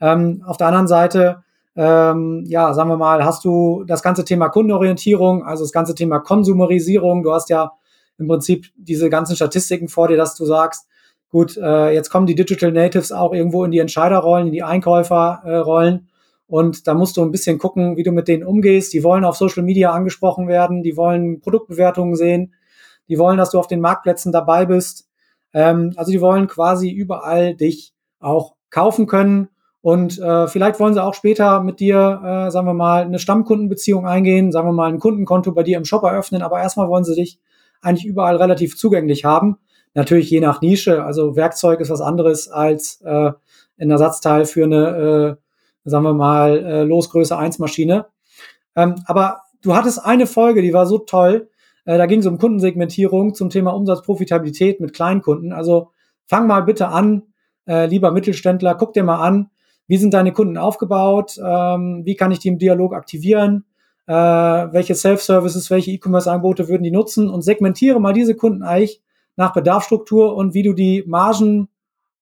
[0.00, 1.42] Ähm, auf der anderen Seite,
[1.76, 6.20] ähm, ja, sagen wir mal, hast du das ganze Thema Kundenorientierung, also das ganze Thema
[6.20, 7.22] Konsumerisierung.
[7.22, 7.72] Du hast ja
[8.18, 10.86] im Prinzip diese ganzen Statistiken vor dir, dass du sagst,
[11.30, 16.08] gut, äh, jetzt kommen die Digital Natives auch irgendwo in die Entscheiderrollen, in die Einkäuferrollen.
[16.46, 18.92] Und da musst du ein bisschen gucken, wie du mit denen umgehst.
[18.92, 22.54] Die wollen auf Social Media angesprochen werden, die wollen Produktbewertungen sehen,
[23.08, 25.08] die wollen, dass du auf den Marktplätzen dabei bist.
[25.52, 29.48] Ähm, also die wollen quasi überall dich auch kaufen können.
[29.80, 34.06] Und äh, vielleicht wollen sie auch später mit dir, äh, sagen wir mal, eine Stammkundenbeziehung
[34.06, 37.14] eingehen, sagen wir mal, ein Kundenkonto bei dir im Shop eröffnen, aber erstmal wollen sie
[37.14, 37.38] dich
[37.84, 39.58] eigentlich überall relativ zugänglich haben.
[39.94, 41.04] Natürlich je nach Nische.
[41.04, 43.30] Also Werkzeug ist was anderes als äh,
[43.78, 45.38] ein Ersatzteil für eine,
[45.84, 48.06] äh, sagen wir mal, äh, Losgröße 1 Maschine.
[48.76, 51.48] Ähm, aber du hattest eine Folge, die war so toll.
[51.84, 55.52] Äh, da ging es um Kundensegmentierung zum Thema Umsatzprofitabilität mit Kleinkunden.
[55.52, 55.90] Also
[56.26, 57.22] fang mal bitte an,
[57.66, 59.50] äh, lieber Mittelständler, guck dir mal an,
[59.86, 63.64] wie sind deine Kunden aufgebaut, ähm, wie kann ich die im Dialog aktivieren,
[64.06, 69.02] äh, welche Self-Services, welche E-Commerce-Angebote würden die nutzen und segmentiere mal diese Kunden eigentlich
[69.36, 71.68] nach Bedarfsstruktur und wie du die Margen,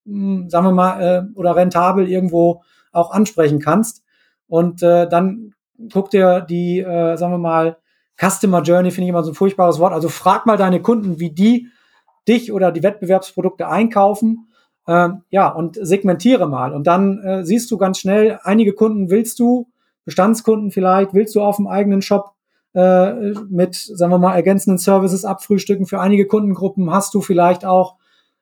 [0.04, 4.02] mh, hm, sagen wir mal, äh, oder rentabel irgendwo auch ansprechen kannst.
[4.46, 5.54] Und äh, dann
[5.92, 7.78] guck dir die, äh, sagen wir mal,
[8.20, 9.92] Customer Journey, finde ich immer so ein furchtbares Wort.
[9.92, 11.68] Also frag mal deine Kunden, wie die
[12.28, 14.48] dich oder die Wettbewerbsprodukte einkaufen.
[14.86, 16.72] Ähm, ja, und segmentiere mal.
[16.72, 19.71] Und dann äh, siehst du ganz schnell, einige Kunden willst du
[20.04, 22.32] Bestandskunden vielleicht, willst du auf dem eigenen Shop
[22.74, 25.86] äh, mit, sagen wir mal, ergänzenden Services abfrühstücken.
[25.86, 27.96] Für einige Kundengruppen hast du vielleicht auch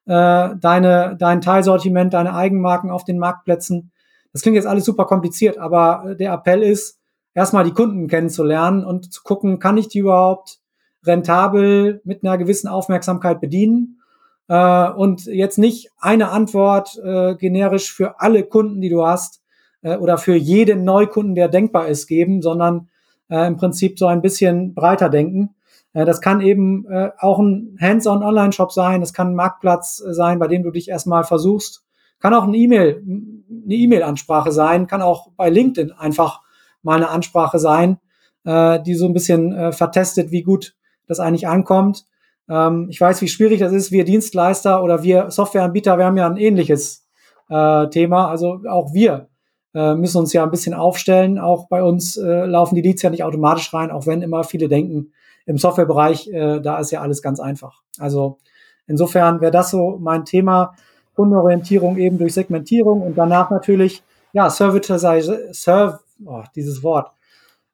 [0.07, 3.91] äh, deine, dein Teilsortiment, deine Eigenmarken auf den Marktplätzen.
[4.33, 6.99] Das klingt jetzt alles super kompliziert, aber der Appell ist,
[7.35, 10.61] erstmal die Kunden kennenzulernen und zu gucken, kann ich die überhaupt
[11.05, 14.01] rentabel mit einer gewissen Aufmerksamkeit bedienen?
[14.49, 19.40] Äh, und jetzt nicht eine Antwort äh, generisch für alle Kunden, die du hast,
[19.83, 22.89] äh, oder für jeden Neukunden, der denkbar ist, geben, sondern
[23.29, 25.55] äh, im Prinzip so ein bisschen breiter denken.
[25.93, 30.39] Äh, das kann eben äh, auch ein Hands-on-Online-Shop sein, das kann ein Marktplatz äh, sein,
[30.39, 31.85] bei dem du dich erstmal versuchst.
[32.21, 36.43] Kann auch ein E-Mail, eine E-Mail-Ansprache sein, kann auch bei LinkedIn einfach
[36.83, 37.99] mal eine Ansprache sein,
[38.45, 40.75] äh, die so ein bisschen äh, vertestet, wie gut
[41.07, 42.05] das eigentlich ankommt.
[42.49, 43.91] Ähm, ich weiß, wie schwierig das ist.
[43.91, 47.07] Wir Dienstleister oder wir Softwareanbieter, wir haben ja ein ähnliches
[47.49, 48.29] äh, Thema.
[48.29, 49.30] Also auch wir
[49.75, 51.39] äh, müssen uns ja ein bisschen aufstellen.
[51.39, 54.69] Auch bei uns äh, laufen die Leads ja nicht automatisch rein, auch wenn immer viele
[54.69, 55.13] denken,
[55.47, 57.83] im Softwarebereich, äh, da ist ja alles ganz einfach.
[57.99, 58.39] Also
[58.87, 60.75] insofern wäre das so mein Thema,
[61.15, 64.03] Kundenorientierung eben durch Segmentierung und danach natürlich,
[64.33, 67.11] ja, Servitization, Serv, oh, dieses Wort,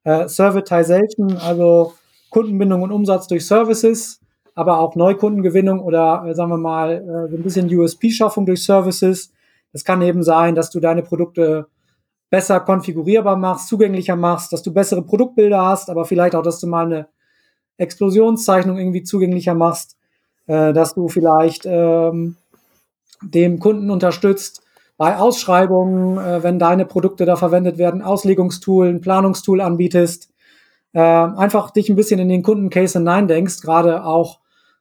[0.04, 1.92] äh, Servitization, also
[2.30, 4.20] Kundenbindung und Umsatz durch Services,
[4.54, 9.32] aber auch Neukundengewinnung oder äh, sagen wir mal äh, so ein bisschen USP-Schaffung durch Services.
[9.72, 11.66] Es kann eben sein, dass du deine Produkte
[12.36, 16.66] besser konfigurierbar machst, zugänglicher machst, dass du bessere Produktbilder hast, aber vielleicht auch, dass du
[16.66, 17.08] mal eine
[17.78, 19.96] Explosionszeichnung irgendwie zugänglicher machst,
[20.46, 22.36] äh, dass du vielleicht ähm,
[23.22, 24.60] dem Kunden unterstützt
[24.98, 30.28] bei Ausschreibungen, äh, wenn deine Produkte da verwendet werden, Auslegungstool, ein Planungstool anbietest,
[30.92, 34.40] äh, einfach dich ein bisschen in den Kundencase hineindenkst, gerade auch,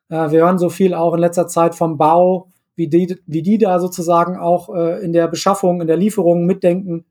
[0.10, 3.58] äh, wir hören so viel auch in letzter Zeit vom Bau, wie die, wie die
[3.58, 7.06] da sozusagen auch äh, in der Beschaffung, in der Lieferung mitdenken,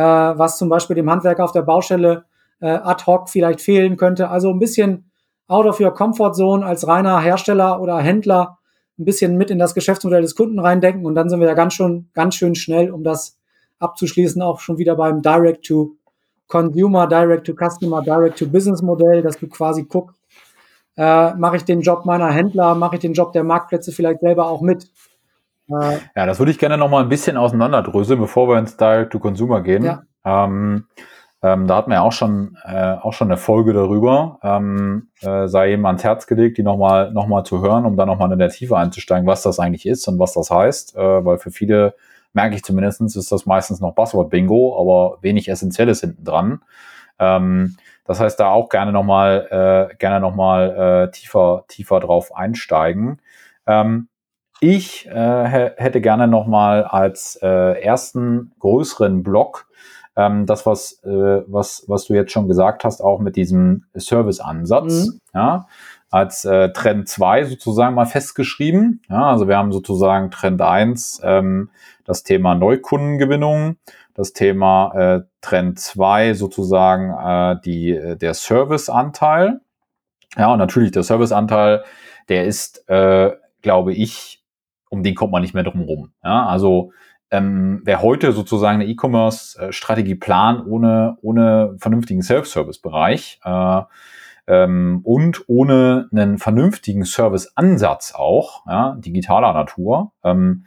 [0.00, 2.24] was zum Beispiel dem Handwerker auf der Baustelle
[2.60, 4.28] äh, ad hoc vielleicht fehlen könnte.
[4.28, 5.10] Also ein bisschen
[5.48, 8.58] out of your comfort zone als reiner Hersteller oder Händler
[8.98, 11.74] ein bisschen mit in das Geschäftsmodell des Kunden reindenken und dann sind wir ja ganz
[11.74, 13.38] schon ganz schön schnell, um das
[13.78, 15.96] abzuschließen, auch schon wieder beim Direct to
[16.48, 20.18] Consumer, Direct to Customer, Direct to Business Modell, dass du quasi guckst,
[20.96, 24.48] äh, mache ich den Job meiner Händler, mache ich den Job der Marktplätze vielleicht selber
[24.48, 24.88] auch mit.
[25.68, 29.18] Ja, das würde ich gerne noch mal ein bisschen auseinanderdröseln, bevor wir ins Direct to
[29.18, 29.84] Consumer gehen.
[29.84, 30.02] Ja.
[30.24, 30.86] Ähm,
[31.42, 34.38] ähm, da hatten wir ja auch schon, äh, auch schon eine Folge darüber.
[34.42, 38.06] Ähm, äh, sei eben ans Herz gelegt, die nochmal noch mal zu hören, um da
[38.06, 40.96] nochmal in der Tiefe einzusteigen, was das eigentlich ist und was das heißt.
[40.96, 41.94] Äh, weil für viele,
[42.32, 46.62] merke ich zumindest, ist das meistens noch Buzzword-Bingo, aber wenig Essentielles hinten dran.
[47.18, 52.34] Ähm, das heißt, da auch gerne nochmal äh, gerne noch mal, äh, tiefer, tiefer drauf
[52.34, 53.20] einsteigen.
[53.66, 54.08] Ähm,
[54.60, 59.66] ich äh, hätte gerne nochmal als äh, ersten größeren Block
[60.16, 65.08] ähm, das, was, äh, was, was du jetzt schon gesagt hast, auch mit diesem Service-Ansatz,
[65.08, 65.20] mhm.
[65.34, 65.66] ja,
[66.10, 69.02] als äh, Trend 2 sozusagen mal festgeschrieben.
[69.10, 71.70] Ja, also wir haben sozusagen Trend 1 ähm,
[72.04, 73.76] das Thema Neukundengewinnung,
[74.14, 79.60] das Thema äh, Trend 2 sozusagen äh, die, äh, der Serviceanteil.
[80.36, 81.84] Ja, und natürlich der Serviceanteil,
[82.28, 84.35] der ist, äh, glaube ich,
[84.88, 86.12] um den kommt man nicht mehr drum rum.
[86.22, 86.92] Ja, also
[87.30, 93.82] ähm, wer heute sozusagen eine E-Commerce-Strategie plant ohne, ohne vernünftigen Self-Service-Bereich äh,
[94.46, 100.66] ähm, und ohne einen vernünftigen Service-Ansatz auch, ja, digitaler Natur, ähm,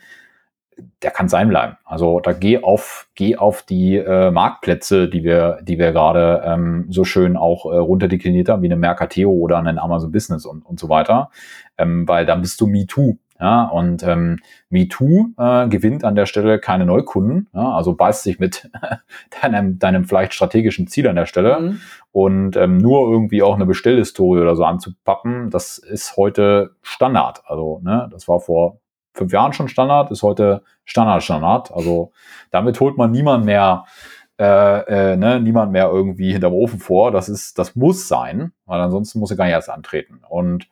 [1.02, 1.78] der kann sein bleiben.
[1.86, 6.88] Also da geh auf, geh auf die äh, Marktplätze, die wir, die wir gerade ähm,
[6.90, 10.80] so schön auch äh, runterdekliniert haben, wie eine Mercateo oder einen Amazon Business und, und
[10.80, 11.32] so weiter,
[11.78, 13.18] ähm, weil dann bist du MeToo.
[13.40, 18.38] Ja, und ähm, MeToo äh, gewinnt an der Stelle keine Neukunden, ja, also beißt sich
[18.38, 18.70] mit
[19.42, 21.60] deinem, deinem vielleicht strategischen Ziel an der Stelle.
[21.60, 21.82] Mhm.
[22.12, 27.44] Und ähm, nur irgendwie auch eine Bestellhistorie oder so anzupappen, das ist heute Standard.
[27.46, 28.80] Also, ne, das war vor
[29.14, 31.72] fünf Jahren schon Standard, ist heute Standard Standard.
[31.72, 32.12] Also
[32.52, 33.86] damit holt man niemand mehr,
[34.38, 37.12] äh, äh, ne, niemand mehr irgendwie hinterm Ofen vor.
[37.12, 40.22] Das ist, das muss sein, weil ansonsten muss er gar nicht erst antreten.
[40.28, 40.68] Und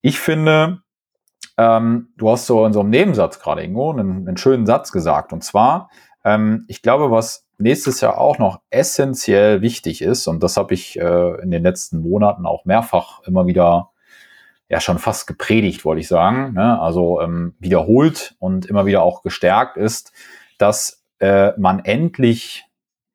[0.00, 0.82] ich finde,
[1.58, 5.32] ähm, du hast so in so einem Nebensatz gerade irgendwo einen, einen schönen Satz gesagt.
[5.32, 5.90] Und zwar,
[6.24, 10.98] ähm, ich glaube, was nächstes Jahr auch noch essentiell wichtig ist, und das habe ich
[10.98, 13.90] äh, in den letzten Monaten auch mehrfach immer wieder
[14.68, 16.80] ja schon fast gepredigt, wollte ich sagen, ne?
[16.80, 20.12] also ähm, wiederholt und immer wieder auch gestärkt ist,
[20.58, 22.66] dass äh, man endlich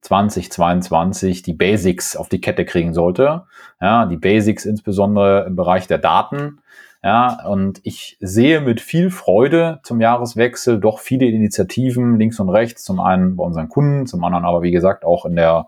[0.02, 3.46] 2022 die Basics auf die Kette kriegen sollte.
[3.80, 6.60] Ja, die Basics insbesondere im Bereich der Daten,
[7.04, 12.84] ja, und ich sehe mit viel Freude zum Jahreswechsel doch viele Initiativen links und rechts,
[12.84, 15.68] zum einen bei unseren Kunden, zum anderen aber wie gesagt auch in der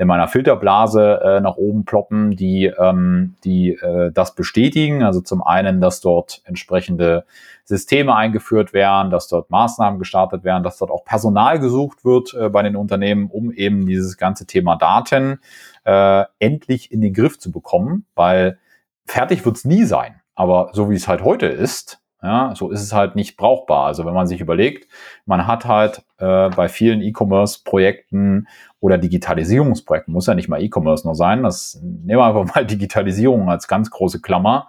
[0.00, 5.02] in meiner Filterblase äh, nach oben ploppen, die, ähm, die äh, das bestätigen.
[5.02, 7.24] Also zum einen, dass dort entsprechende
[7.64, 12.48] Systeme eingeführt werden, dass dort Maßnahmen gestartet werden, dass dort auch Personal gesucht wird äh,
[12.48, 15.40] bei den Unternehmen, um eben dieses ganze Thema Daten
[15.84, 18.58] äh, endlich in den Griff zu bekommen, weil
[19.04, 20.20] fertig wird's nie sein.
[20.38, 23.86] Aber so wie es halt heute ist, ja, so ist es halt nicht brauchbar.
[23.86, 24.86] Also wenn man sich überlegt,
[25.26, 28.46] man hat halt äh, bei vielen E-Commerce-Projekten
[28.78, 33.50] oder Digitalisierungsprojekten, muss ja nicht mal E-Commerce nur sein, das nehmen wir einfach mal Digitalisierung
[33.50, 34.68] als ganz große Klammer,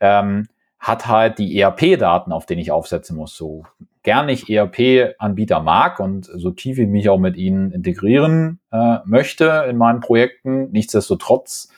[0.00, 0.48] ähm,
[0.80, 3.36] hat halt die ERP-Daten, auf denen ich aufsetzen muss.
[3.36, 3.62] So
[4.02, 9.64] gern ich ERP-Anbieter mag und so tief ich mich auch mit ihnen integrieren äh, möchte
[9.70, 11.68] in meinen Projekten, nichtsdestotrotz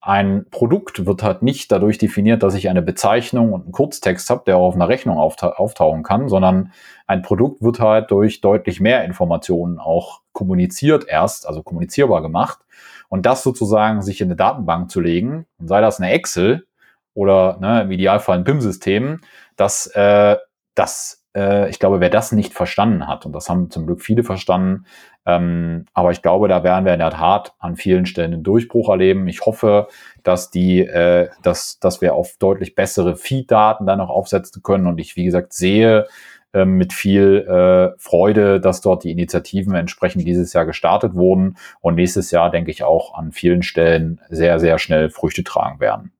[0.00, 4.42] ein Produkt wird halt nicht dadurch definiert, dass ich eine Bezeichnung und einen Kurztext habe,
[4.46, 6.72] der auch auf einer Rechnung auftau auftauchen kann, sondern
[7.06, 12.60] ein Produkt wird halt durch deutlich mehr Informationen auch kommuniziert erst, also kommunizierbar gemacht.
[13.08, 16.66] Und das sozusagen sich in eine Datenbank zu legen, und sei das eine Excel
[17.12, 19.20] oder ne, im Idealfall ein PIM-System,
[19.56, 20.36] das, äh,
[20.74, 24.84] das ich glaube, wer das nicht verstanden hat, und das haben zum Glück viele verstanden,
[25.26, 28.88] ähm, aber ich glaube, da werden wir in der Tat an vielen Stellen einen Durchbruch
[28.88, 29.28] erleben.
[29.28, 29.88] Ich hoffe,
[30.22, 34.86] dass die, äh, dass, dass wir auf deutlich bessere Feed-Daten dann noch aufsetzen können.
[34.86, 36.06] Und ich, wie gesagt, sehe
[36.54, 41.96] äh, mit viel äh, Freude, dass dort die Initiativen entsprechend dieses Jahr gestartet wurden und
[41.96, 46.12] nächstes Jahr, denke ich, auch an vielen Stellen sehr, sehr schnell Früchte tragen werden.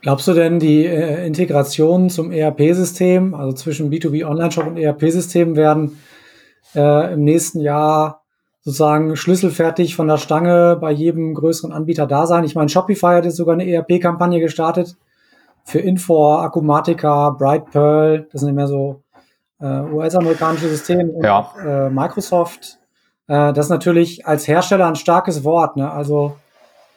[0.00, 5.98] Glaubst du denn, die äh, Integration zum ERP-System, also zwischen B2B Online-Shop und ERP-System, werden
[6.74, 8.22] äh, im nächsten Jahr
[8.60, 12.44] sozusagen schlüsselfertig von der Stange bei jedem größeren Anbieter da sein?
[12.44, 14.96] Ich meine, Shopify hat jetzt sogar eine ERP-Kampagne gestartet
[15.64, 19.02] für Infor, Akumatica, Bright Pearl, das sind mehr so
[19.60, 21.52] äh, US-amerikanische Systeme und ja.
[21.64, 22.78] äh, Microsoft.
[23.26, 25.76] Äh, das ist natürlich als Hersteller ein starkes Wort.
[25.76, 25.90] Ne?
[25.90, 26.36] Also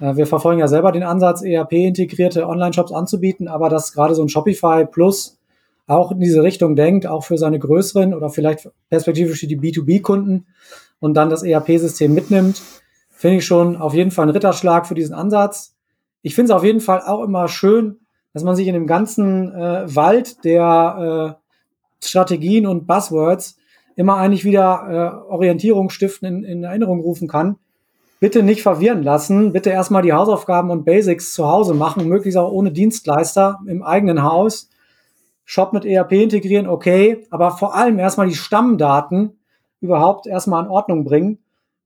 [0.02, 4.86] wir verfolgen ja selber den Ansatz, ERP-integrierte Online-Shops anzubieten, aber dass gerade so ein Shopify
[4.86, 5.38] Plus
[5.88, 10.48] auch in diese Richtung denkt, auch für seine größeren oder vielleicht perspektivisch für die B2B-Kunden
[11.00, 12.62] und dann das ERP-System mitnimmt,
[13.10, 15.76] finde ich schon auf jeden Fall ein Ritterschlag für diesen Ansatz.
[16.22, 18.00] Ich finde es auf jeden Fall auch immer schön,
[18.34, 21.38] dass man sich in dem ganzen äh, Wald der
[22.02, 23.58] äh, Strategien und Buzzwords
[23.96, 27.58] immer eigentlich wieder äh, Orientierung in, in Erinnerung rufen kann
[28.22, 29.52] bitte nicht verwirren lassen.
[29.52, 34.24] Bitte erstmal die Hausaufgaben und Basics zu Hause machen, möglichst auch ohne Dienstleister im eigenen
[34.24, 34.70] Haus.
[35.44, 39.40] Shop mit ERP integrieren, okay, aber vor allem erstmal die Stammdaten
[39.82, 41.40] überhaupt erstmal in Ordnung bringen.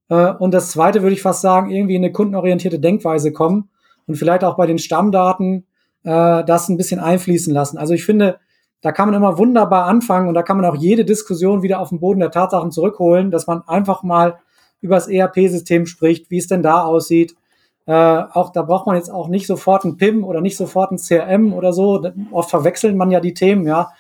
[0.10, 3.70] Äh, und das zweite würde ich fast sagen, irgendwie in eine kundenorientierte Denkweise kommen
[4.06, 5.66] und vielleicht auch bei den Stammdaten
[6.04, 7.78] äh, das ein bisschen einfließen lassen.
[7.78, 8.40] Also ich finde,
[8.82, 11.90] da kann man immer wunderbar anfangen und da kann man auch jede Diskussion wieder auf
[11.90, 14.38] den Boden der Tatsachen zurückholen, dass man einfach mal
[14.86, 17.36] über das ERP-System spricht, wie es denn da aussieht.
[17.88, 20.98] Äh, auch da braucht man jetzt auch nicht sofort ein PIM oder nicht sofort ein
[20.98, 22.04] CRM oder so.
[22.32, 23.92] Oft verwechselt man ja die Themen, ja.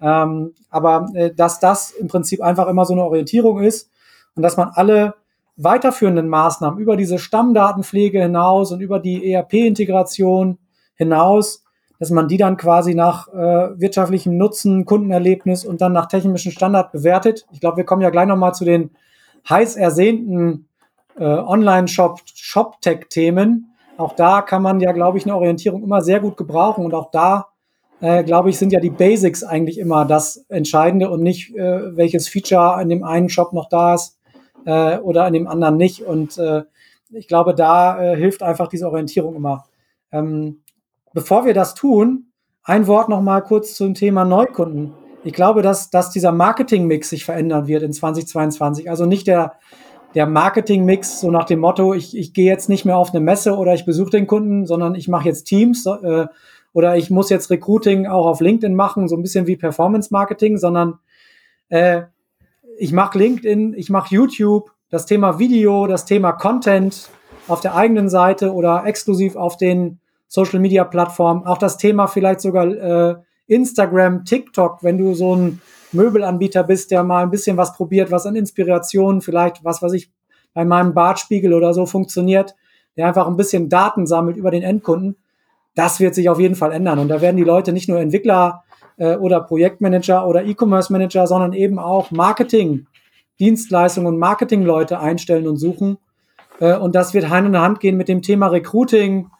[0.00, 3.90] Ähm, aber äh, dass das im Prinzip einfach immer so eine Orientierung ist
[4.34, 5.14] und dass man alle
[5.56, 10.58] weiterführenden Maßnahmen über diese Stammdatenpflege hinaus und über die ERP-Integration
[10.94, 11.64] hinaus,
[11.98, 16.92] dass man die dann quasi nach äh, wirtschaftlichem Nutzen, Kundenerlebnis und dann nach technischem Standard
[16.92, 17.46] bewertet.
[17.52, 18.90] Ich glaube, wir kommen ja gleich nochmal zu den
[19.48, 20.68] heiß ersehnten
[21.16, 23.72] äh, Online-Shop, Shop-Tech-Themen.
[23.96, 26.84] Auch da kann man ja, glaube ich, eine Orientierung immer sehr gut gebrauchen.
[26.84, 27.48] Und auch da,
[28.00, 32.28] äh, glaube ich, sind ja die Basics eigentlich immer das Entscheidende und nicht, äh, welches
[32.28, 34.18] Feature in dem einen Shop noch da ist
[34.64, 36.02] äh, oder in dem anderen nicht.
[36.02, 36.62] Und äh,
[37.10, 39.66] ich glaube, da äh, hilft einfach diese Orientierung immer.
[40.12, 40.62] Ähm,
[41.12, 45.90] bevor wir das tun, ein Wort noch mal kurz zum Thema Neukunden ich glaube, dass,
[45.90, 48.88] dass dieser Marketing-Mix sich verändern wird in 2022.
[48.88, 49.54] Also nicht der,
[50.14, 53.56] der Marketing-Mix so nach dem Motto, ich, ich gehe jetzt nicht mehr auf eine Messe
[53.56, 56.26] oder ich besuche den Kunden, sondern ich mache jetzt Teams äh,
[56.72, 60.98] oder ich muss jetzt Recruiting auch auf LinkedIn machen, so ein bisschen wie Performance-Marketing, sondern
[61.68, 62.02] äh,
[62.78, 67.10] ich mache LinkedIn, ich mache YouTube, das Thema Video, das Thema Content
[67.46, 73.16] auf der eigenen Seite oder exklusiv auf den Social-Media-Plattformen, auch das Thema vielleicht sogar äh,
[73.50, 75.60] Instagram, TikTok, wenn du so ein
[75.92, 80.10] Möbelanbieter bist, der mal ein bisschen was probiert, was an Inspiration vielleicht, was weiß ich,
[80.54, 82.54] bei meinem Bartspiegel oder so funktioniert,
[82.96, 85.16] der einfach ein bisschen Daten sammelt über den Endkunden,
[85.74, 86.98] das wird sich auf jeden Fall ändern.
[86.98, 88.64] Und da werden die Leute nicht nur Entwickler
[88.96, 92.86] äh, oder Projektmanager oder E-Commerce Manager, sondern eben auch Marketing,
[93.38, 95.98] Dienstleistungen und Marketingleute einstellen und suchen.
[96.60, 99.30] Äh, und das wird Hand in Hand gehen mit dem Thema Recruiting,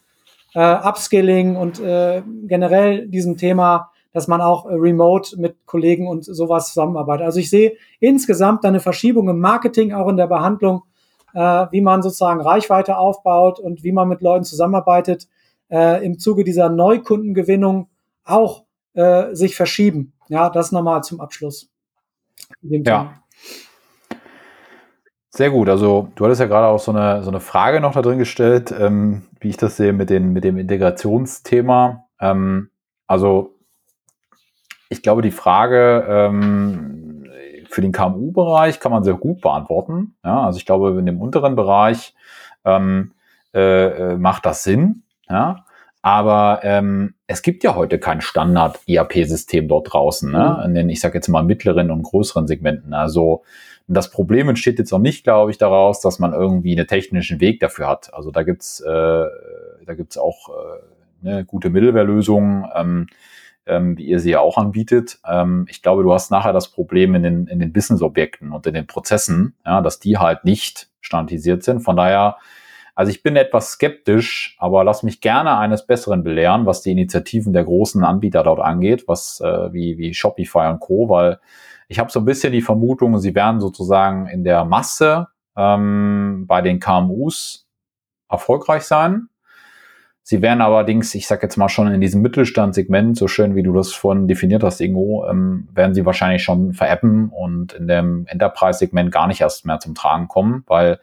[0.55, 6.25] äh, Upskilling und äh, generell diesem Thema dass man auch äh, remote mit Kollegen und
[6.25, 7.27] sowas zusammenarbeitet.
[7.27, 10.83] Also ich sehe insgesamt eine Verschiebung im Marketing, auch in der Behandlung,
[11.35, 15.29] äh, wie man sozusagen Reichweite aufbaut und wie man mit Leuten zusammenarbeitet,
[15.71, 17.89] äh, im Zuge dieser Neukundengewinnung
[18.25, 20.13] auch äh, sich verschieben.
[20.29, 21.71] Ja, das nochmal zum Abschluss.
[22.63, 23.15] Ja.
[25.31, 25.69] Sehr gut.
[25.69, 28.75] Also du hattest ja gerade auch so eine, so eine Frage noch da drin gestellt,
[28.77, 32.07] ähm, wie ich das sehe mit, den, mit dem Integrationsthema.
[32.21, 32.71] Ähm,
[33.07, 33.55] also
[34.91, 37.27] ich glaube, die Frage ähm,
[37.69, 40.17] für den KMU-Bereich kann man sehr gut beantworten.
[40.25, 42.15] Ja, also ich glaube, in dem unteren Bereich
[42.65, 43.13] ähm,
[43.55, 45.05] äh, äh macht das Sinn.
[45.29, 45.65] Ja,
[46.03, 50.57] aber ähm, es gibt ja heute kein Standard-ERP-System dort draußen, ne?
[50.59, 50.65] Mhm.
[50.67, 52.93] in den, ich sage jetzt mal, mittleren und größeren Segmenten.
[52.93, 53.43] Also
[53.87, 57.61] das Problem entsteht jetzt auch nicht, glaube ich, daraus, dass man irgendwie einen technischen Weg
[57.61, 58.13] dafür hat.
[58.15, 59.25] Also da gibt's äh,
[59.87, 62.67] da gibt's auch äh, ne, gute Mittelwehrlösungen.
[62.75, 63.07] Ähm,
[63.71, 65.19] ähm, wie ihr sie ja auch anbietet.
[65.27, 68.75] Ähm, ich glaube, du hast nachher das Problem in den, in den Business-Objekten und in
[68.75, 71.81] den Prozessen, ja, dass die halt nicht standardisiert sind.
[71.81, 72.37] Von daher
[72.95, 77.53] Also ich bin etwas skeptisch, aber lass mich gerne eines Besseren belehren, was die Initiativen
[77.53, 81.39] der großen Anbieter dort angeht, was äh, wie, wie Shopify und Co., weil
[81.89, 86.61] ich habe so ein bisschen die Vermutung, sie werden sozusagen in der Masse ähm, bei
[86.61, 87.67] den KMUs
[88.29, 89.29] erfolgreich sein.
[90.23, 93.73] Sie werden allerdings, ich sage jetzt mal schon in diesem Mittelstandssegment, so schön wie du
[93.73, 99.11] das vorhin definiert hast, Ingo, ähm, werden sie wahrscheinlich schon verappen und in dem Enterprise-Segment
[99.11, 101.01] gar nicht erst mehr zum Tragen kommen, weil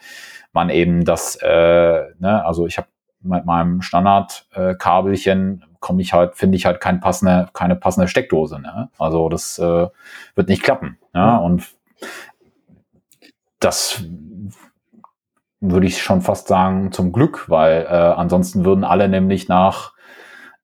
[0.54, 2.88] man eben das, äh, ne, also ich habe
[3.22, 8.60] mit meinem Standard-Kabelchen äh, komme ich halt, finde ich halt kein passende, keine passende Steckdose.
[8.60, 8.90] Ne?
[8.98, 9.88] Also das äh,
[10.36, 10.98] wird nicht klappen.
[11.14, 11.38] Ja?
[11.38, 11.68] Und
[13.60, 14.04] das
[15.60, 19.94] würde ich schon fast sagen, zum Glück, weil äh, ansonsten würden alle nämlich nach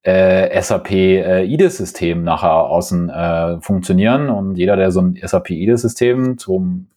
[0.03, 6.37] äh, SAP äh, IDES-System nachher außen äh, funktionieren und jeder, der so ein SAP IDES-System
[6.37, 6.87] zum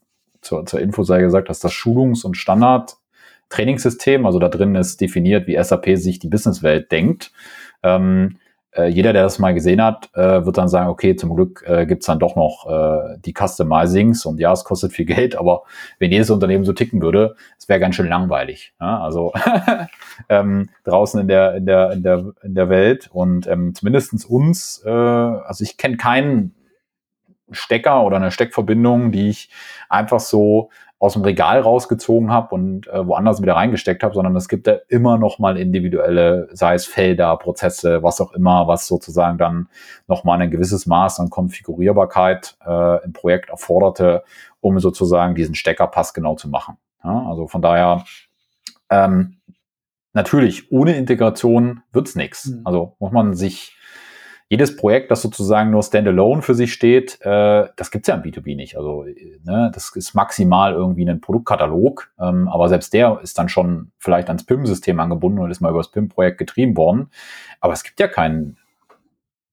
[0.46, 5.46] zur, zur Info sei gesagt, dass das Schulungs- und Standard-Trainingssystem, also da drin ist definiert,
[5.46, 7.32] wie SAP sich die Businesswelt denkt.
[7.82, 8.38] Ähm,
[8.76, 11.86] äh, jeder, der das mal gesehen hat, äh, wird dann sagen, okay, zum Glück äh,
[11.86, 15.62] gibt's dann doch noch äh, die Customizings und ja, es kostet viel Geld, aber
[15.98, 18.74] wenn jedes Unternehmen so ticken würde, es wäre ganz schön langweilig.
[18.80, 19.00] Ja?
[19.00, 19.32] Also
[20.28, 24.82] ähm, draußen in der, in der, in der, in der Welt und ähm, zumindestens uns,
[24.84, 26.54] äh, also ich kenne keinen
[27.52, 29.50] Stecker oder eine Steckverbindung, die ich
[29.88, 34.48] einfach so aus dem Regal rausgezogen habe und äh, woanders wieder reingesteckt habe, sondern es
[34.48, 39.36] gibt da immer noch mal individuelle, sei es Felder, Prozesse, was auch immer, was sozusagen
[39.36, 39.68] dann
[40.08, 44.24] noch mal ein gewisses Maß an Konfigurierbarkeit äh, im Projekt erforderte,
[44.60, 46.78] um sozusagen diesen Stecker passgenau zu machen.
[47.04, 48.04] Ja, also von daher
[48.88, 49.36] ähm,
[50.14, 52.46] natürlich ohne Integration wird's nichts.
[52.46, 52.62] Mhm.
[52.64, 53.75] Also muss man sich
[54.48, 58.54] jedes Projekt, das sozusagen nur standalone für sich steht, äh, das gibt's ja im B2B
[58.54, 58.76] nicht.
[58.76, 59.04] Also
[59.44, 64.28] ne, das ist maximal irgendwie ein Produktkatalog, ähm, aber selbst der ist dann schon vielleicht
[64.28, 67.10] ans PIM-System angebunden und ist mal über das PIM-Projekt getrieben worden.
[67.60, 68.56] Aber es gibt ja kein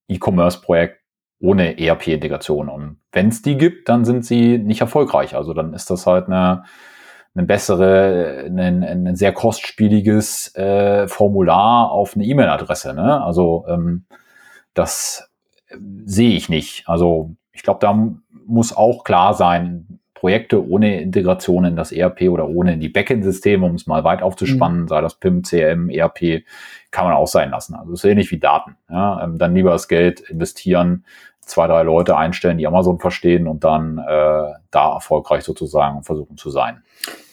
[0.08, 1.00] E-Commerce-Projekt
[1.40, 2.68] ohne ERP-Integration.
[2.68, 5.34] Und wenn es die gibt, dann sind sie nicht erfolgreich.
[5.34, 6.62] Also dann ist das halt eine,
[7.34, 12.94] eine bessere, ein, ein sehr kostspieliges äh, Formular auf eine E-Mail-Adresse.
[12.94, 13.22] Ne?
[13.22, 14.06] Also ähm,
[14.74, 15.30] das
[15.68, 16.88] äh, sehe ich nicht.
[16.88, 18.08] Also ich glaube, da
[18.46, 23.66] muss auch klar sein, Projekte ohne Integration in das ERP oder ohne in die Backend-Systeme,
[23.66, 24.88] um es mal weit aufzuspannen, mhm.
[24.88, 26.44] sei das PIM, CRM, ERP,
[26.90, 27.74] kann man auch sein lassen.
[27.74, 28.76] Also ist ähnlich wie Daten.
[28.88, 29.22] Ja?
[29.22, 31.04] Ähm, dann lieber das Geld investieren,
[31.40, 36.48] zwei, drei Leute einstellen, die Amazon verstehen und dann äh, da erfolgreich sozusagen versuchen zu
[36.48, 36.82] sein.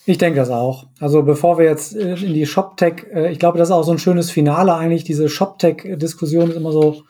[0.06, 0.88] Ich denke das auch.
[1.00, 3.94] Also bevor wir jetzt äh, in die ShopTech, äh, ich glaube, das ist auch so
[3.94, 5.06] ein schönes Finale eigentlich.
[5.06, 7.04] Diese ShopTech-Diskussion ist immer so,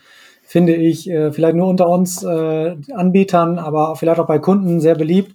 [0.51, 4.95] finde ich, äh, vielleicht nur unter uns äh, Anbietern, aber vielleicht auch bei Kunden sehr
[4.95, 5.33] beliebt.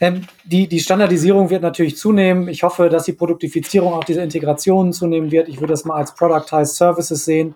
[0.00, 2.48] Ähm, die, die Standardisierung wird natürlich zunehmen.
[2.48, 5.48] Ich hoffe, dass die Produktifizierung auch dieser Integrationen zunehmen wird.
[5.48, 7.54] Ich würde das mal als Productized Services sehen.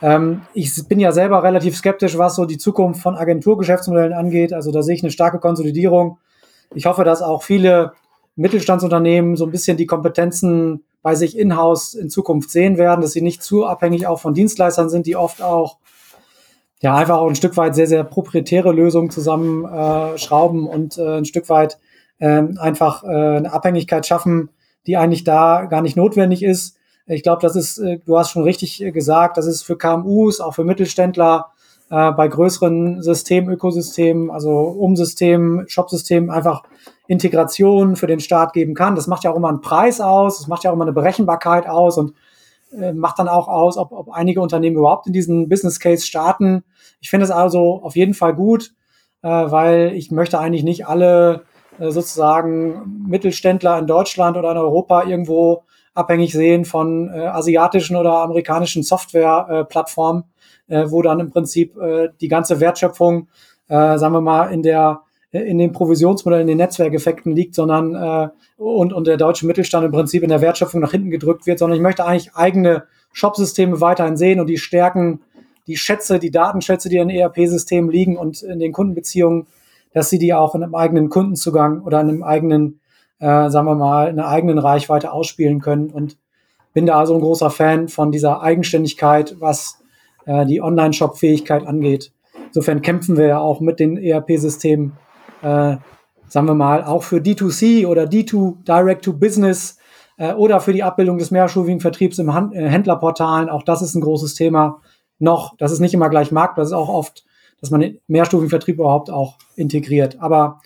[0.00, 4.52] Ähm, ich bin ja selber relativ skeptisch, was so die Zukunft von Agenturgeschäftsmodellen angeht.
[4.52, 6.18] Also da sehe ich eine starke Konsolidierung.
[6.72, 7.94] Ich hoffe, dass auch viele
[8.36, 13.22] Mittelstandsunternehmen so ein bisschen die Kompetenzen bei sich in-house in Zukunft sehen werden, dass sie
[13.22, 15.78] nicht zu abhängig auch von Dienstleistern sind, die oft auch
[16.82, 21.24] ja einfach auch ein Stück weit sehr, sehr proprietäre Lösungen zusammenschrauben äh, und äh, ein
[21.24, 21.78] Stück weit
[22.18, 24.50] äh, einfach äh, eine Abhängigkeit schaffen,
[24.86, 26.76] die eigentlich da gar nicht notwendig ist.
[27.06, 30.40] Ich glaube, das ist, äh, du hast schon richtig äh, gesagt, das ist für KMUs,
[30.40, 31.52] auch für Mittelständler,
[31.88, 36.64] äh, bei größeren Systemökosystemen, also Umsystemen, Shopsystemen einfach
[37.06, 38.96] Integration für den Staat geben kann.
[38.96, 41.68] Das macht ja auch immer einen Preis aus, das macht ja auch immer eine Berechenbarkeit
[41.68, 42.14] aus und
[42.72, 46.64] äh, macht dann auch aus, ob, ob einige Unternehmen überhaupt in diesen Business Case starten.
[47.00, 48.74] Ich finde es also auf jeden Fall gut,
[49.22, 51.44] äh, weil ich möchte eigentlich nicht alle
[51.78, 55.64] äh, sozusagen Mittelständler in Deutschland oder in Europa irgendwo
[55.94, 60.24] abhängig sehen von äh, asiatischen oder amerikanischen Softwareplattformen,
[60.68, 63.28] äh, wo dann im Prinzip äh, die ganze Wertschöpfung,
[63.68, 65.02] äh, sagen wir mal, in der
[65.32, 68.28] in den Provisionsmodellen, in den Netzwerkeffekten liegt, sondern äh,
[68.58, 71.76] und, und der deutsche Mittelstand im Prinzip in der Wertschöpfung nach hinten gedrückt wird, sondern
[71.76, 75.20] ich möchte eigentlich eigene Shopsysteme weiterhin sehen und die Stärken,
[75.66, 79.46] die Schätze, die Datenschätze, die in ERP-Systemen liegen und in den Kundenbeziehungen,
[79.94, 82.80] dass sie die auch in einem eigenen Kundenzugang oder in einem eigenen,
[83.18, 85.90] äh, sagen wir mal, in einer eigenen Reichweite ausspielen können.
[85.90, 86.18] Und
[86.74, 89.78] bin da also ein großer Fan von dieser Eigenständigkeit, was
[90.26, 92.12] äh, die Online-Shop-Fähigkeit angeht.
[92.46, 94.92] Insofern kämpfen wir ja auch mit den ERP-Systemen
[95.42, 95.76] äh,
[96.28, 99.78] sagen wir mal, auch für D2C oder D2 Direct to Business
[100.16, 103.50] äh, oder für die Abbildung des mehrstufigen Vertriebs im Hand, äh, Händlerportalen.
[103.50, 104.80] Auch das ist ein großes Thema
[105.18, 105.56] noch.
[105.58, 107.24] Das ist nicht immer gleich Markt, das ist auch oft,
[107.60, 110.20] dass man den mehrstufigen Vertrieb überhaupt auch integriert.
[110.20, 110.60] Aber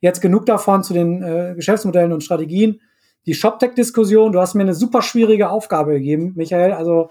[0.00, 2.80] jetzt genug davon zu den äh, Geschäftsmodellen und Strategien.
[3.26, 6.72] die ShopTech-Diskussion, du hast mir eine super schwierige Aufgabe gegeben, Michael.
[6.72, 7.10] Also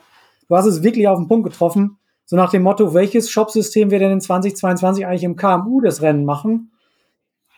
[0.49, 1.97] du hast es wirklich auf den Punkt getroffen.
[2.25, 6.25] So nach dem Motto, welches Shopsystem wir denn in 2022 eigentlich im KMU das Rennen
[6.25, 6.71] machen.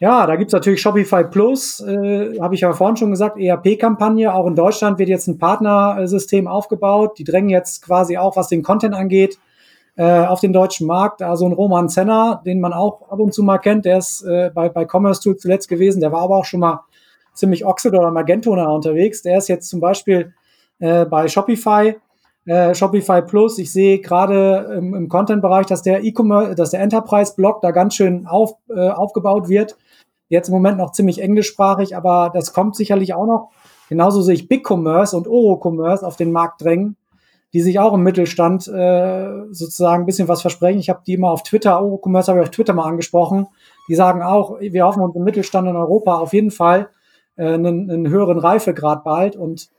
[0.04, 4.34] Ja, da gibt's natürlich Shopify Plus, äh, habe ich ja vorhin schon gesagt, ERP-Kampagne.
[4.34, 7.18] Auch in Deutschland wird jetzt ein Partnersystem aufgebaut.
[7.20, 9.40] Die drängen jetzt quasi auch, was den Content angeht,
[9.96, 11.22] äh, auf den deutschen Markt.
[11.22, 14.52] Also ein Roman Zenner, den man auch ab und zu mal kennt, der ist äh,
[14.54, 16.02] bei, bei Commerce Tool zuletzt gewesen.
[16.02, 16.82] Der war aber auch schon mal
[17.34, 19.22] ziemlich Oxid oder Magento unterwegs.
[19.22, 20.34] Der ist jetzt zum Beispiel
[20.80, 21.96] äh, bei Shopify.
[22.46, 27.62] Äh, Shopify Plus, ich sehe gerade im, im Content-Bereich, dass der E-Commerce, dass der Enterprise-Block
[27.62, 29.78] da ganz schön auf, äh, aufgebaut wird.
[30.34, 33.52] Jetzt im Moment noch ziemlich englischsprachig, aber das kommt sicherlich auch noch.
[33.88, 36.96] Genauso sehe ich Big Commerce und Oro-Commerce auf den Markt drängen,
[37.54, 40.80] die sich auch im Mittelstand äh, sozusagen ein bisschen was versprechen.
[40.80, 43.46] Ich habe die immer auf Twitter, Oro-Commerce habe ich auf Twitter mal angesprochen.
[43.88, 46.90] Die sagen auch, wir hoffen uns im Mittelstand in Europa auf jeden Fall
[47.36, 49.70] äh, einen, einen höheren Reifegrad bald und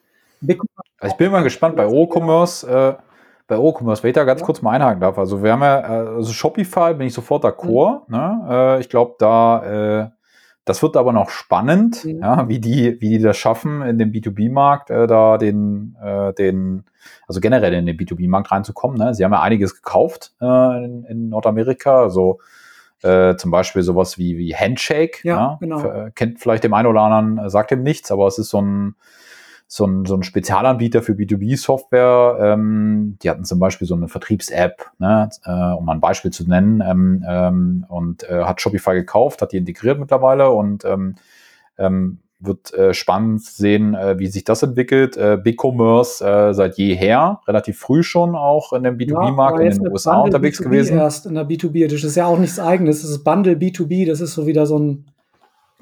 [1.00, 2.68] also ich bin mal gespannt bei O-Commerce.
[2.68, 2.94] Äh,
[3.48, 4.46] bei O-Commerce, wenn ich da ganz ja.
[4.46, 5.18] kurz mal einhaken darf.
[5.18, 8.02] Also wir haben ja, äh, also Shopify bin ich sofort d'accord.
[8.06, 8.16] Mhm.
[8.16, 8.46] Ne?
[8.48, 10.10] Äh, ich glaube, da, äh,
[10.64, 12.20] das wird aber noch spannend, mhm.
[12.20, 16.84] ja, wie die, wie die das schaffen, in den B2B-Markt äh, da den, äh, den,
[17.28, 18.96] also generell in den B2B-Markt reinzukommen.
[18.96, 19.14] Ne?
[19.14, 22.38] Sie haben ja einiges gekauft äh, in, in Nordamerika, also
[23.02, 25.18] äh, zum Beispiel sowas wie, wie Handshake.
[25.22, 25.56] Ja, ja?
[25.60, 25.78] genau.
[25.80, 28.94] Für, kennt vielleicht dem einen oder anderen, sagt ihm nichts, aber es ist so ein
[29.66, 32.38] so ein, so ein Spezialanbieter für B2B-Software.
[32.40, 36.48] Ähm, die hatten zum Beispiel so eine Vertriebs-App, ne, äh, um mal ein Beispiel zu
[36.48, 41.16] nennen, ähm, ähm, und äh, hat Shopify gekauft, hat die integriert mittlerweile und ähm,
[41.78, 45.16] ähm, wird äh, spannend sehen, äh, wie sich das entwickelt.
[45.16, 49.88] Äh, BigCommerce äh, seit jeher, relativ früh schon auch in dem B2B-Markt ja, in den
[49.92, 50.98] USA Bundle unterwegs B2B gewesen.
[50.98, 53.02] Erst in der B2B, das ist ja auch nichts eigenes.
[53.02, 55.06] Das ist Bundle B2B, das ist so wieder so ein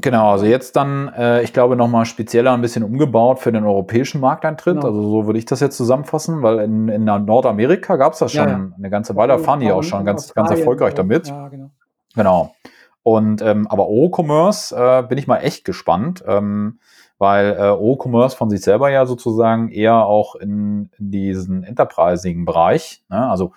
[0.02, 4.20] Genau, also jetzt dann, äh, ich glaube, nochmal spezieller ein bisschen umgebaut für den europäischen
[4.20, 4.74] Markteintritt.
[4.74, 4.86] Genau.
[4.88, 8.48] Also so würde ich das jetzt zusammenfassen, weil in, in Nordamerika gab es das schon
[8.48, 8.72] ja, ja.
[8.76, 11.28] eine ganze Weile, da fahren die auch schon ganz, ganz erfolgreich damit.
[11.28, 11.70] Ja, genau.
[12.14, 12.54] genau.
[13.04, 16.80] Und ähm, aber O-Commerce äh, bin ich mal echt gespannt, ähm,
[17.18, 23.04] weil äh, O-Commerce von sich selber ja sozusagen eher auch in, in diesen enterprisigen Bereich,
[23.08, 23.28] ne?
[23.28, 23.52] also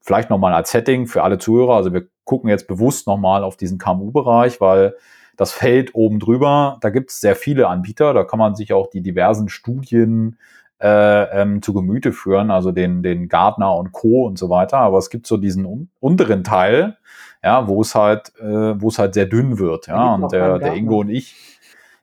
[0.00, 3.78] vielleicht nochmal als Setting für alle Zuhörer, also wir gucken jetzt bewusst nochmal auf diesen
[3.78, 4.94] KMU-Bereich, weil
[5.36, 8.88] das Feld oben drüber, da gibt es sehr viele Anbieter, da kann man sich auch
[8.88, 10.38] die diversen Studien
[10.80, 14.26] äh, ähm, zu Gemüte führen, also den, den Gardner und Co.
[14.26, 14.78] und so weiter.
[14.78, 16.96] Aber es gibt so diesen un unteren Teil,
[17.42, 19.86] ja, wo es halt, äh, wo es halt sehr dünn wird.
[19.86, 21.34] Ja, und der, der Ingo und ich,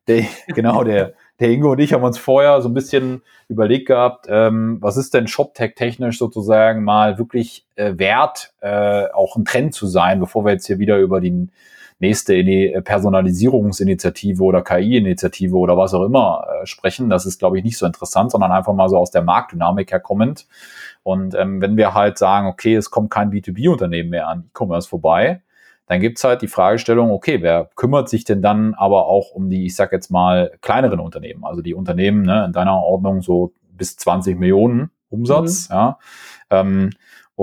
[0.07, 4.25] der, genau, der, der Ingo und ich haben uns vorher so ein bisschen überlegt gehabt,
[4.29, 9.73] ähm, was ist denn ShopTech technisch sozusagen mal wirklich äh, wert, äh, auch ein Trend
[9.73, 11.51] zu sein, bevor wir jetzt hier wieder über den
[12.03, 17.09] nächste äh, Personalisierungsinitiative oder KI-Initiative oder was auch immer äh, sprechen.
[17.09, 20.45] Das ist, glaube ich, nicht so interessant, sondern einfach mal so aus der Marktdynamik herkommend.
[21.01, 25.41] Und ähm, wenn wir halt sagen, okay, es kommt kein B2B-Unternehmen mehr an E-Commerce vorbei,
[25.87, 29.65] dann gibt's halt die Fragestellung, okay, wer kümmert sich denn dann aber auch um die,
[29.65, 33.97] ich sag jetzt mal, kleineren Unternehmen, also die Unternehmen ne, in deiner Ordnung so bis
[33.97, 35.75] 20 Millionen Umsatz, mhm.
[35.75, 35.99] ja.
[36.49, 36.89] Ähm,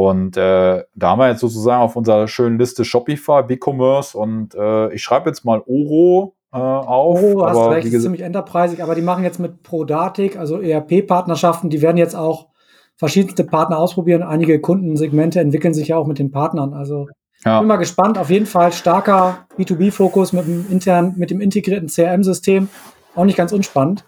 [0.08, 4.92] und äh, da haben wir jetzt sozusagen auf unserer schönen Liste Shopify, BigCommerce und äh,
[4.92, 7.22] ich schreibe jetzt mal Oro äh, auf.
[7.22, 11.70] Oro, hast aber, recht, ist ziemlich enterprisig, aber die machen jetzt mit Prodatic, also ERP-Partnerschaften,
[11.70, 12.48] die werden jetzt auch
[12.96, 14.22] verschiedenste Partner ausprobieren.
[14.22, 16.74] Einige Kundensegmente entwickeln sich ja auch mit den Partnern.
[16.74, 17.08] Also
[17.46, 17.58] ja.
[17.58, 18.18] bin mal gespannt.
[18.18, 22.68] Auf jeden Fall starker B2B-Fokus mit dem internen, mit dem integrierten CRM-System.
[23.14, 24.04] Auch nicht ganz unspannend.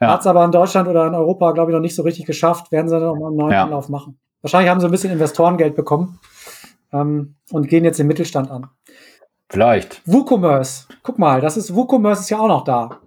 [0.00, 0.08] Ja.
[0.12, 2.72] Hat es aber in Deutschland oder in Europa, glaube ich, noch nicht so richtig geschafft.
[2.72, 3.64] Werden sie dann noch mal einen neuen ja.
[3.64, 4.18] Anlauf machen.
[4.42, 6.18] Wahrscheinlich haben sie ein bisschen Investorengeld bekommen
[6.92, 8.68] ähm, und gehen jetzt den Mittelstand an.
[9.48, 10.02] Vielleicht.
[10.06, 10.88] WooCommerce.
[11.02, 13.00] Guck mal, das ist WooCommerce ist ja auch noch da.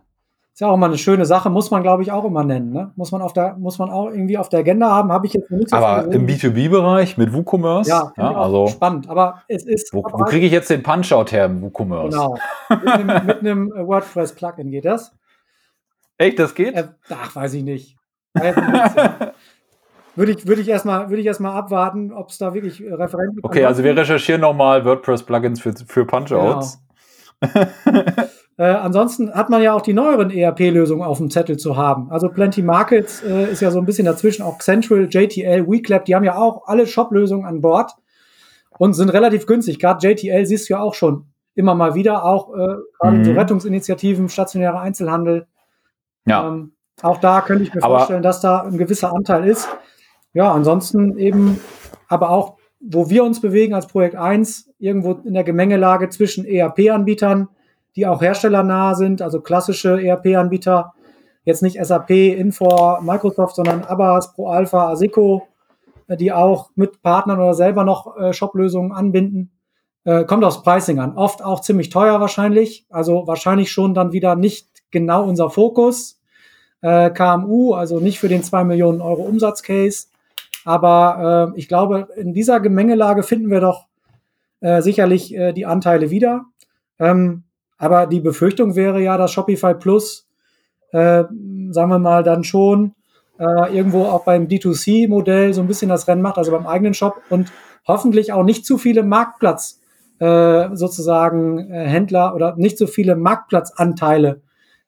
[0.54, 2.74] Ist ja auch immer eine schöne Sache, muss man, glaube ich, auch immer nennen.
[2.74, 2.92] Ne?
[2.98, 5.50] Muss man auf der, muss man auch irgendwie auf der Agenda haben, habe ich jetzt
[5.52, 7.90] nicht so Aber im B2B-Bereich mit WooCommerce?
[7.90, 9.10] Ja, ja also spannend.
[9.10, 9.94] Aber es ist.
[9.94, 12.10] Wo, wo kriege ich jetzt den Punch-Out her im WooCommerce?
[12.10, 12.38] Genau.
[12.70, 15.14] mit einem, mit einem WordPress-Plugin geht das.
[16.18, 16.76] Echt, das geht?
[16.76, 17.96] Äh, ach, weiß ich nicht.
[20.16, 23.36] Würde ich, würde ich erstmal, würde ich erstmal abwarten, ob es da wirklich äh, Referenzen
[23.36, 23.46] gibt.
[23.46, 26.82] Okay, also wir recherchieren nochmal WordPress-Plugins für, für Punch-Outs.
[27.42, 27.66] Genau.
[28.58, 32.12] äh, ansonsten hat man ja auch die neueren ERP-Lösungen auf dem Zettel zu haben.
[32.12, 36.16] Also Plenty Markets äh, ist ja so ein bisschen dazwischen, auch Central, JTL, WeClap, die
[36.16, 37.92] haben ja auch alle Shop-Lösungen an Bord
[38.78, 39.80] und sind relativ günstig.
[39.80, 43.26] Gerade JTL siehst du ja auch schon immer mal wieder, auch äh, gerade mhm.
[43.26, 45.48] so Rettungsinitiativen, stationärer Einzelhandel.
[46.26, 46.48] Ja.
[46.48, 49.70] Ähm, auch da könnte ich mir Aber vorstellen, dass da ein gewisser Anteil ist
[50.34, 51.60] ja, ansonsten eben,
[52.08, 57.50] aber auch, wo wir uns bewegen als Projekt 1, irgendwo in der Gemengelage zwischen ERP-Anbietern,
[57.96, 60.94] die auch herstellernah sind, also klassische ERP-Anbieter,
[61.44, 65.48] jetzt nicht SAP, Infor, Microsoft, sondern Abbas, ProAlpha, Asico,
[66.08, 69.52] äh, die auch mit Partnern oder selber noch äh, Shop-Lösungen anbinden.
[70.04, 71.18] Äh, kommt aufs Pricing an.
[71.18, 72.86] Oft auch ziemlich teuer wahrscheinlich.
[72.90, 76.18] Also wahrscheinlich schon dann wieder nicht genau unser Fokus.
[76.82, 80.08] KMU, also nicht für den 2 Millionen Euro Umsatzcase.
[80.70, 83.88] Aber äh, ich glaube, in dieser Gemengelage finden wir doch
[84.60, 86.46] äh, sicherlich äh, die Anteile wieder.
[87.00, 87.46] Ähm,
[87.80, 90.28] aber die Befürchtung wäre ja, dass Shopify Plus,
[90.92, 91.24] äh,
[91.72, 92.94] sagen wir mal, dann schon
[93.40, 97.16] äh, irgendwo auch beim D2C-Modell so ein bisschen das Rennen macht, also beim eigenen Shop
[97.32, 97.52] und
[97.88, 99.82] hoffentlich auch nicht zu viele Marktplatz
[100.20, 104.44] äh, sozusagen äh, Händler oder nicht so viele Marktplatzanteile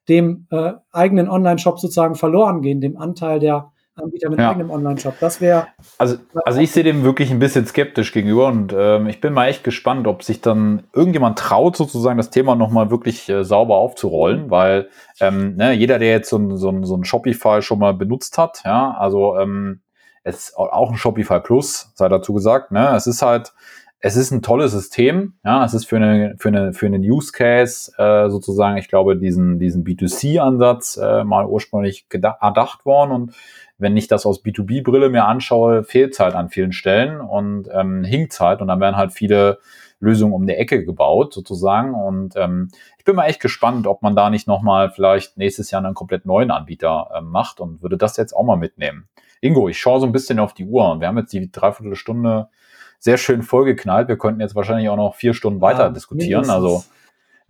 [0.08, 4.52] dem äh, eigenen Online-Shop sozusagen verloren gehen, dem Anteil der Anbieter mit ja.
[4.52, 5.16] eigenem Online-Shop.
[5.20, 5.68] Das wäre.
[5.98, 9.48] Also, also ich sehe dem wirklich ein bisschen skeptisch gegenüber und ähm, ich bin mal
[9.48, 14.50] echt gespannt, ob sich dann irgendjemand traut, sozusagen das Thema nochmal wirklich äh, sauber aufzurollen,
[14.50, 14.90] weil
[15.20, 18.38] ähm, ne, jeder, der jetzt so ein, so, ein, so ein Shopify schon mal benutzt
[18.38, 19.82] hat, ja, also ähm,
[20.24, 23.54] es ist auch ein Shopify Plus, sei dazu gesagt, ne, es ist halt,
[24.00, 27.32] es ist ein tolles System, ja, es ist für eine für eine für einen Use
[27.32, 33.34] Case äh, sozusagen, ich glaube, diesen diesen B2C Ansatz äh, mal ursprünglich erdacht worden und
[33.82, 38.04] wenn ich das aus B2B-Brille mir anschaue, fehlt es halt an vielen Stellen und ähm,
[38.04, 39.60] hinkt halt und dann werden halt viele
[40.00, 44.16] Lösungen um die Ecke gebaut sozusagen und ähm, ich bin mal echt gespannt, ob man
[44.16, 48.18] da nicht nochmal vielleicht nächstes Jahr einen komplett neuen Anbieter äh, macht und würde das
[48.18, 49.08] jetzt auch mal mitnehmen.
[49.42, 52.50] Ingo, ich schaue so ein bisschen auf die Uhr und wir haben jetzt die Dreiviertelstunde
[53.00, 54.08] sehr schön vollgeknallt.
[54.08, 56.52] Wir könnten jetzt wahrscheinlich auch noch vier Stunden weiter ja, diskutieren.
[56.52, 56.84] Also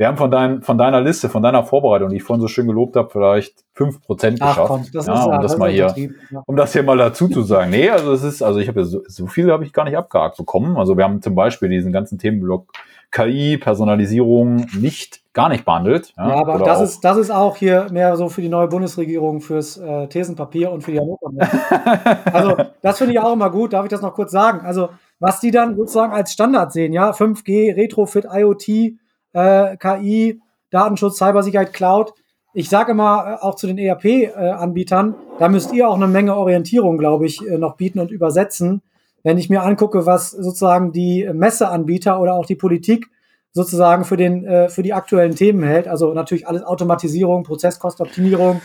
[0.01, 2.65] wir haben von, dein, von deiner Liste, von deiner Vorbereitung, die ich vorhin so schön
[2.65, 4.65] gelobt habe, vielleicht fünf Prozent geschafft.
[4.65, 5.93] Komm, das ja, ist, um das, das mal hier,
[6.31, 6.41] ja.
[6.47, 7.69] um das hier mal dazu zu sagen.
[7.69, 9.95] Nee, also es ist, also ich habe ja so, so viel habe ich gar nicht
[9.95, 10.75] abgehakt bekommen.
[10.75, 12.71] Also wir haben zum Beispiel diesen ganzen Themenblock
[13.11, 16.13] KI, Personalisierung nicht, gar nicht behandelt.
[16.17, 19.39] Ja, ja aber das ist, das ist auch hier mehr so für die neue Bundesregierung,
[19.39, 21.29] fürs äh, Thesenpapier und für die Hannover.
[22.33, 23.73] also das finde ich auch immer gut.
[23.73, 24.65] Darf ich das noch kurz sagen?
[24.65, 24.89] Also
[25.19, 28.97] was die dann sozusagen als Standard sehen, ja, 5G, Retrofit, IoT,
[29.33, 32.13] äh, KI, Datenschutz, Cybersicherheit, Cloud.
[32.53, 36.97] Ich sage immer äh, auch zu den ERP-Anbietern, da müsst ihr auch eine Menge Orientierung,
[36.97, 38.81] glaube ich, äh, noch bieten und übersetzen.
[39.23, 43.07] Wenn ich mir angucke, was sozusagen die Messeanbieter oder auch die Politik
[43.53, 48.61] sozusagen für, den, äh, für die aktuellen Themen hält, also natürlich alles Automatisierung, Prozesskostoptimierung,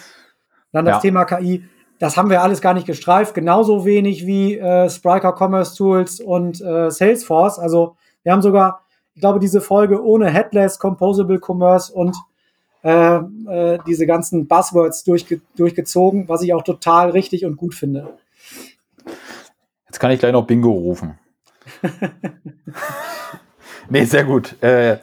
[0.73, 1.01] dann das ja.
[1.01, 1.65] Thema KI,
[1.99, 6.61] das haben wir alles gar nicht gestreift, genauso wenig wie äh, Spriker Commerce Tools und
[6.61, 7.59] äh, Salesforce.
[7.59, 8.86] Also wir haben sogar
[9.17, 12.15] ich glaube, diese Folge ohne Headless, Composable Commerce und
[12.85, 18.19] äh, äh, diese ganzen Buzzwords durchge durchgezogen, was ich auch total richtig und gut finde.
[19.87, 21.19] Jetzt kann ich gleich noch Bingo rufen.
[23.89, 24.63] nee, sehr gut.
[24.63, 24.99] Äh,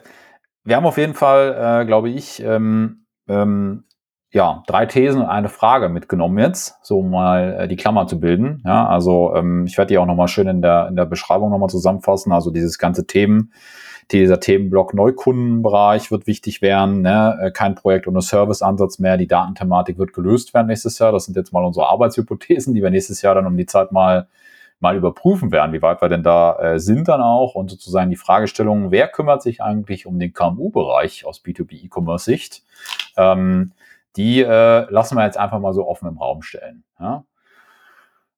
[0.62, 3.82] wir haben auf jeden Fall, äh, glaube ich, ähm, ähm,
[4.30, 8.62] ja, drei Thesen und eine Frage mitgenommen jetzt, so mal äh, die Klammer zu bilden.
[8.64, 11.68] Ja, also ähm, ich werde die auch nochmal schön in der, in der Beschreibung nochmal
[11.68, 12.32] zusammenfassen.
[12.32, 13.52] Also dieses ganze Themen,
[14.10, 17.02] dieser Themenblock Neukundenbereich wird wichtig werden.
[17.02, 17.38] Ne?
[17.40, 19.16] Äh, kein Projekt ohne Serviceansatz mehr.
[19.16, 21.12] Die Datenthematik wird gelöst werden nächstes Jahr.
[21.12, 24.28] Das sind jetzt mal unsere Arbeitshypothesen, die wir nächstes Jahr dann um die Zeit mal
[24.80, 28.16] mal überprüfen werden, wie weit wir denn da äh, sind dann auch und sozusagen die
[28.16, 32.62] Fragestellung, wer kümmert sich eigentlich um den KMU-Bereich aus B2B E-Commerce-Sicht,
[33.16, 33.72] ähm,
[34.16, 36.84] die äh, lassen wir jetzt einfach mal so offen im Raum stellen.
[37.00, 37.24] Ja?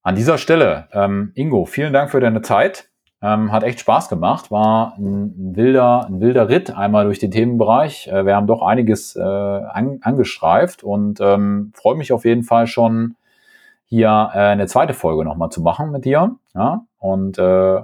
[0.03, 2.89] An dieser Stelle, ähm, Ingo, vielen Dank für deine Zeit.
[3.27, 7.33] Ähm, hat echt Spaß gemacht, war ein, ein, wilder, ein wilder Ritt einmal durch den
[7.33, 8.07] Themenbereich.
[8.07, 12.69] Äh, wir haben doch einiges äh, an, angestreift und ähm, freue mich auf jeden Fall
[12.69, 13.17] schon,
[13.87, 16.37] hier äh, eine zweite Folge nochmal zu machen mit dir.
[16.55, 16.85] Ja?
[16.99, 17.83] Und äh,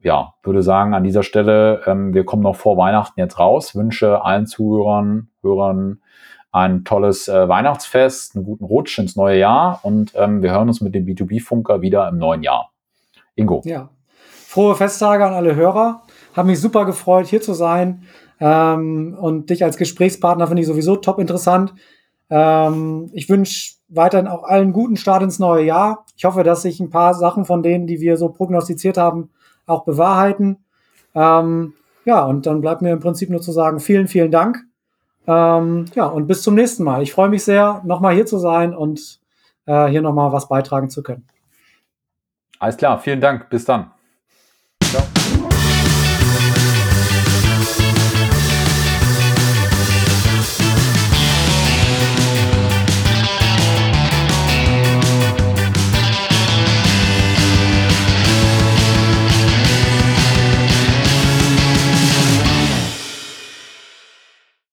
[0.00, 4.22] ja, würde sagen, an dieser Stelle, ähm, wir kommen noch vor Weihnachten jetzt raus, wünsche
[4.22, 6.02] allen Zuhörern, Hörern
[6.52, 10.80] ein tolles äh, Weihnachtsfest, einen guten Rutsch ins neue Jahr und ähm, wir hören uns
[10.80, 12.70] mit dem B2B-Funker wieder im neuen Jahr.
[13.34, 13.62] Ingo.
[13.64, 13.88] Ja,
[14.54, 16.02] frohe Festtage an alle Hörer.
[16.36, 18.04] Habe mich super gefreut, hier zu sein.
[18.38, 21.74] Ähm, und dich als Gesprächspartner finde ich sowieso top interessant.
[22.30, 26.06] Ähm, ich wünsche weiterhin auch allen guten Start ins neue Jahr.
[26.16, 29.30] Ich hoffe, dass sich ein paar Sachen von denen, die wir so prognostiziert haben,
[29.66, 30.58] auch bewahrheiten.
[31.16, 31.74] Ähm,
[32.04, 34.58] ja, und dann bleibt mir im Prinzip nur zu sagen, vielen, vielen Dank.
[35.26, 37.02] Ähm, ja, und bis zum nächsten Mal.
[37.02, 39.18] Ich freue mich sehr, nochmal hier zu sein und
[39.66, 41.26] äh, hier nochmal was beitragen zu können.
[42.60, 43.50] Alles klar, vielen Dank.
[43.50, 43.90] Bis dann.
[44.92, 45.33] Don't.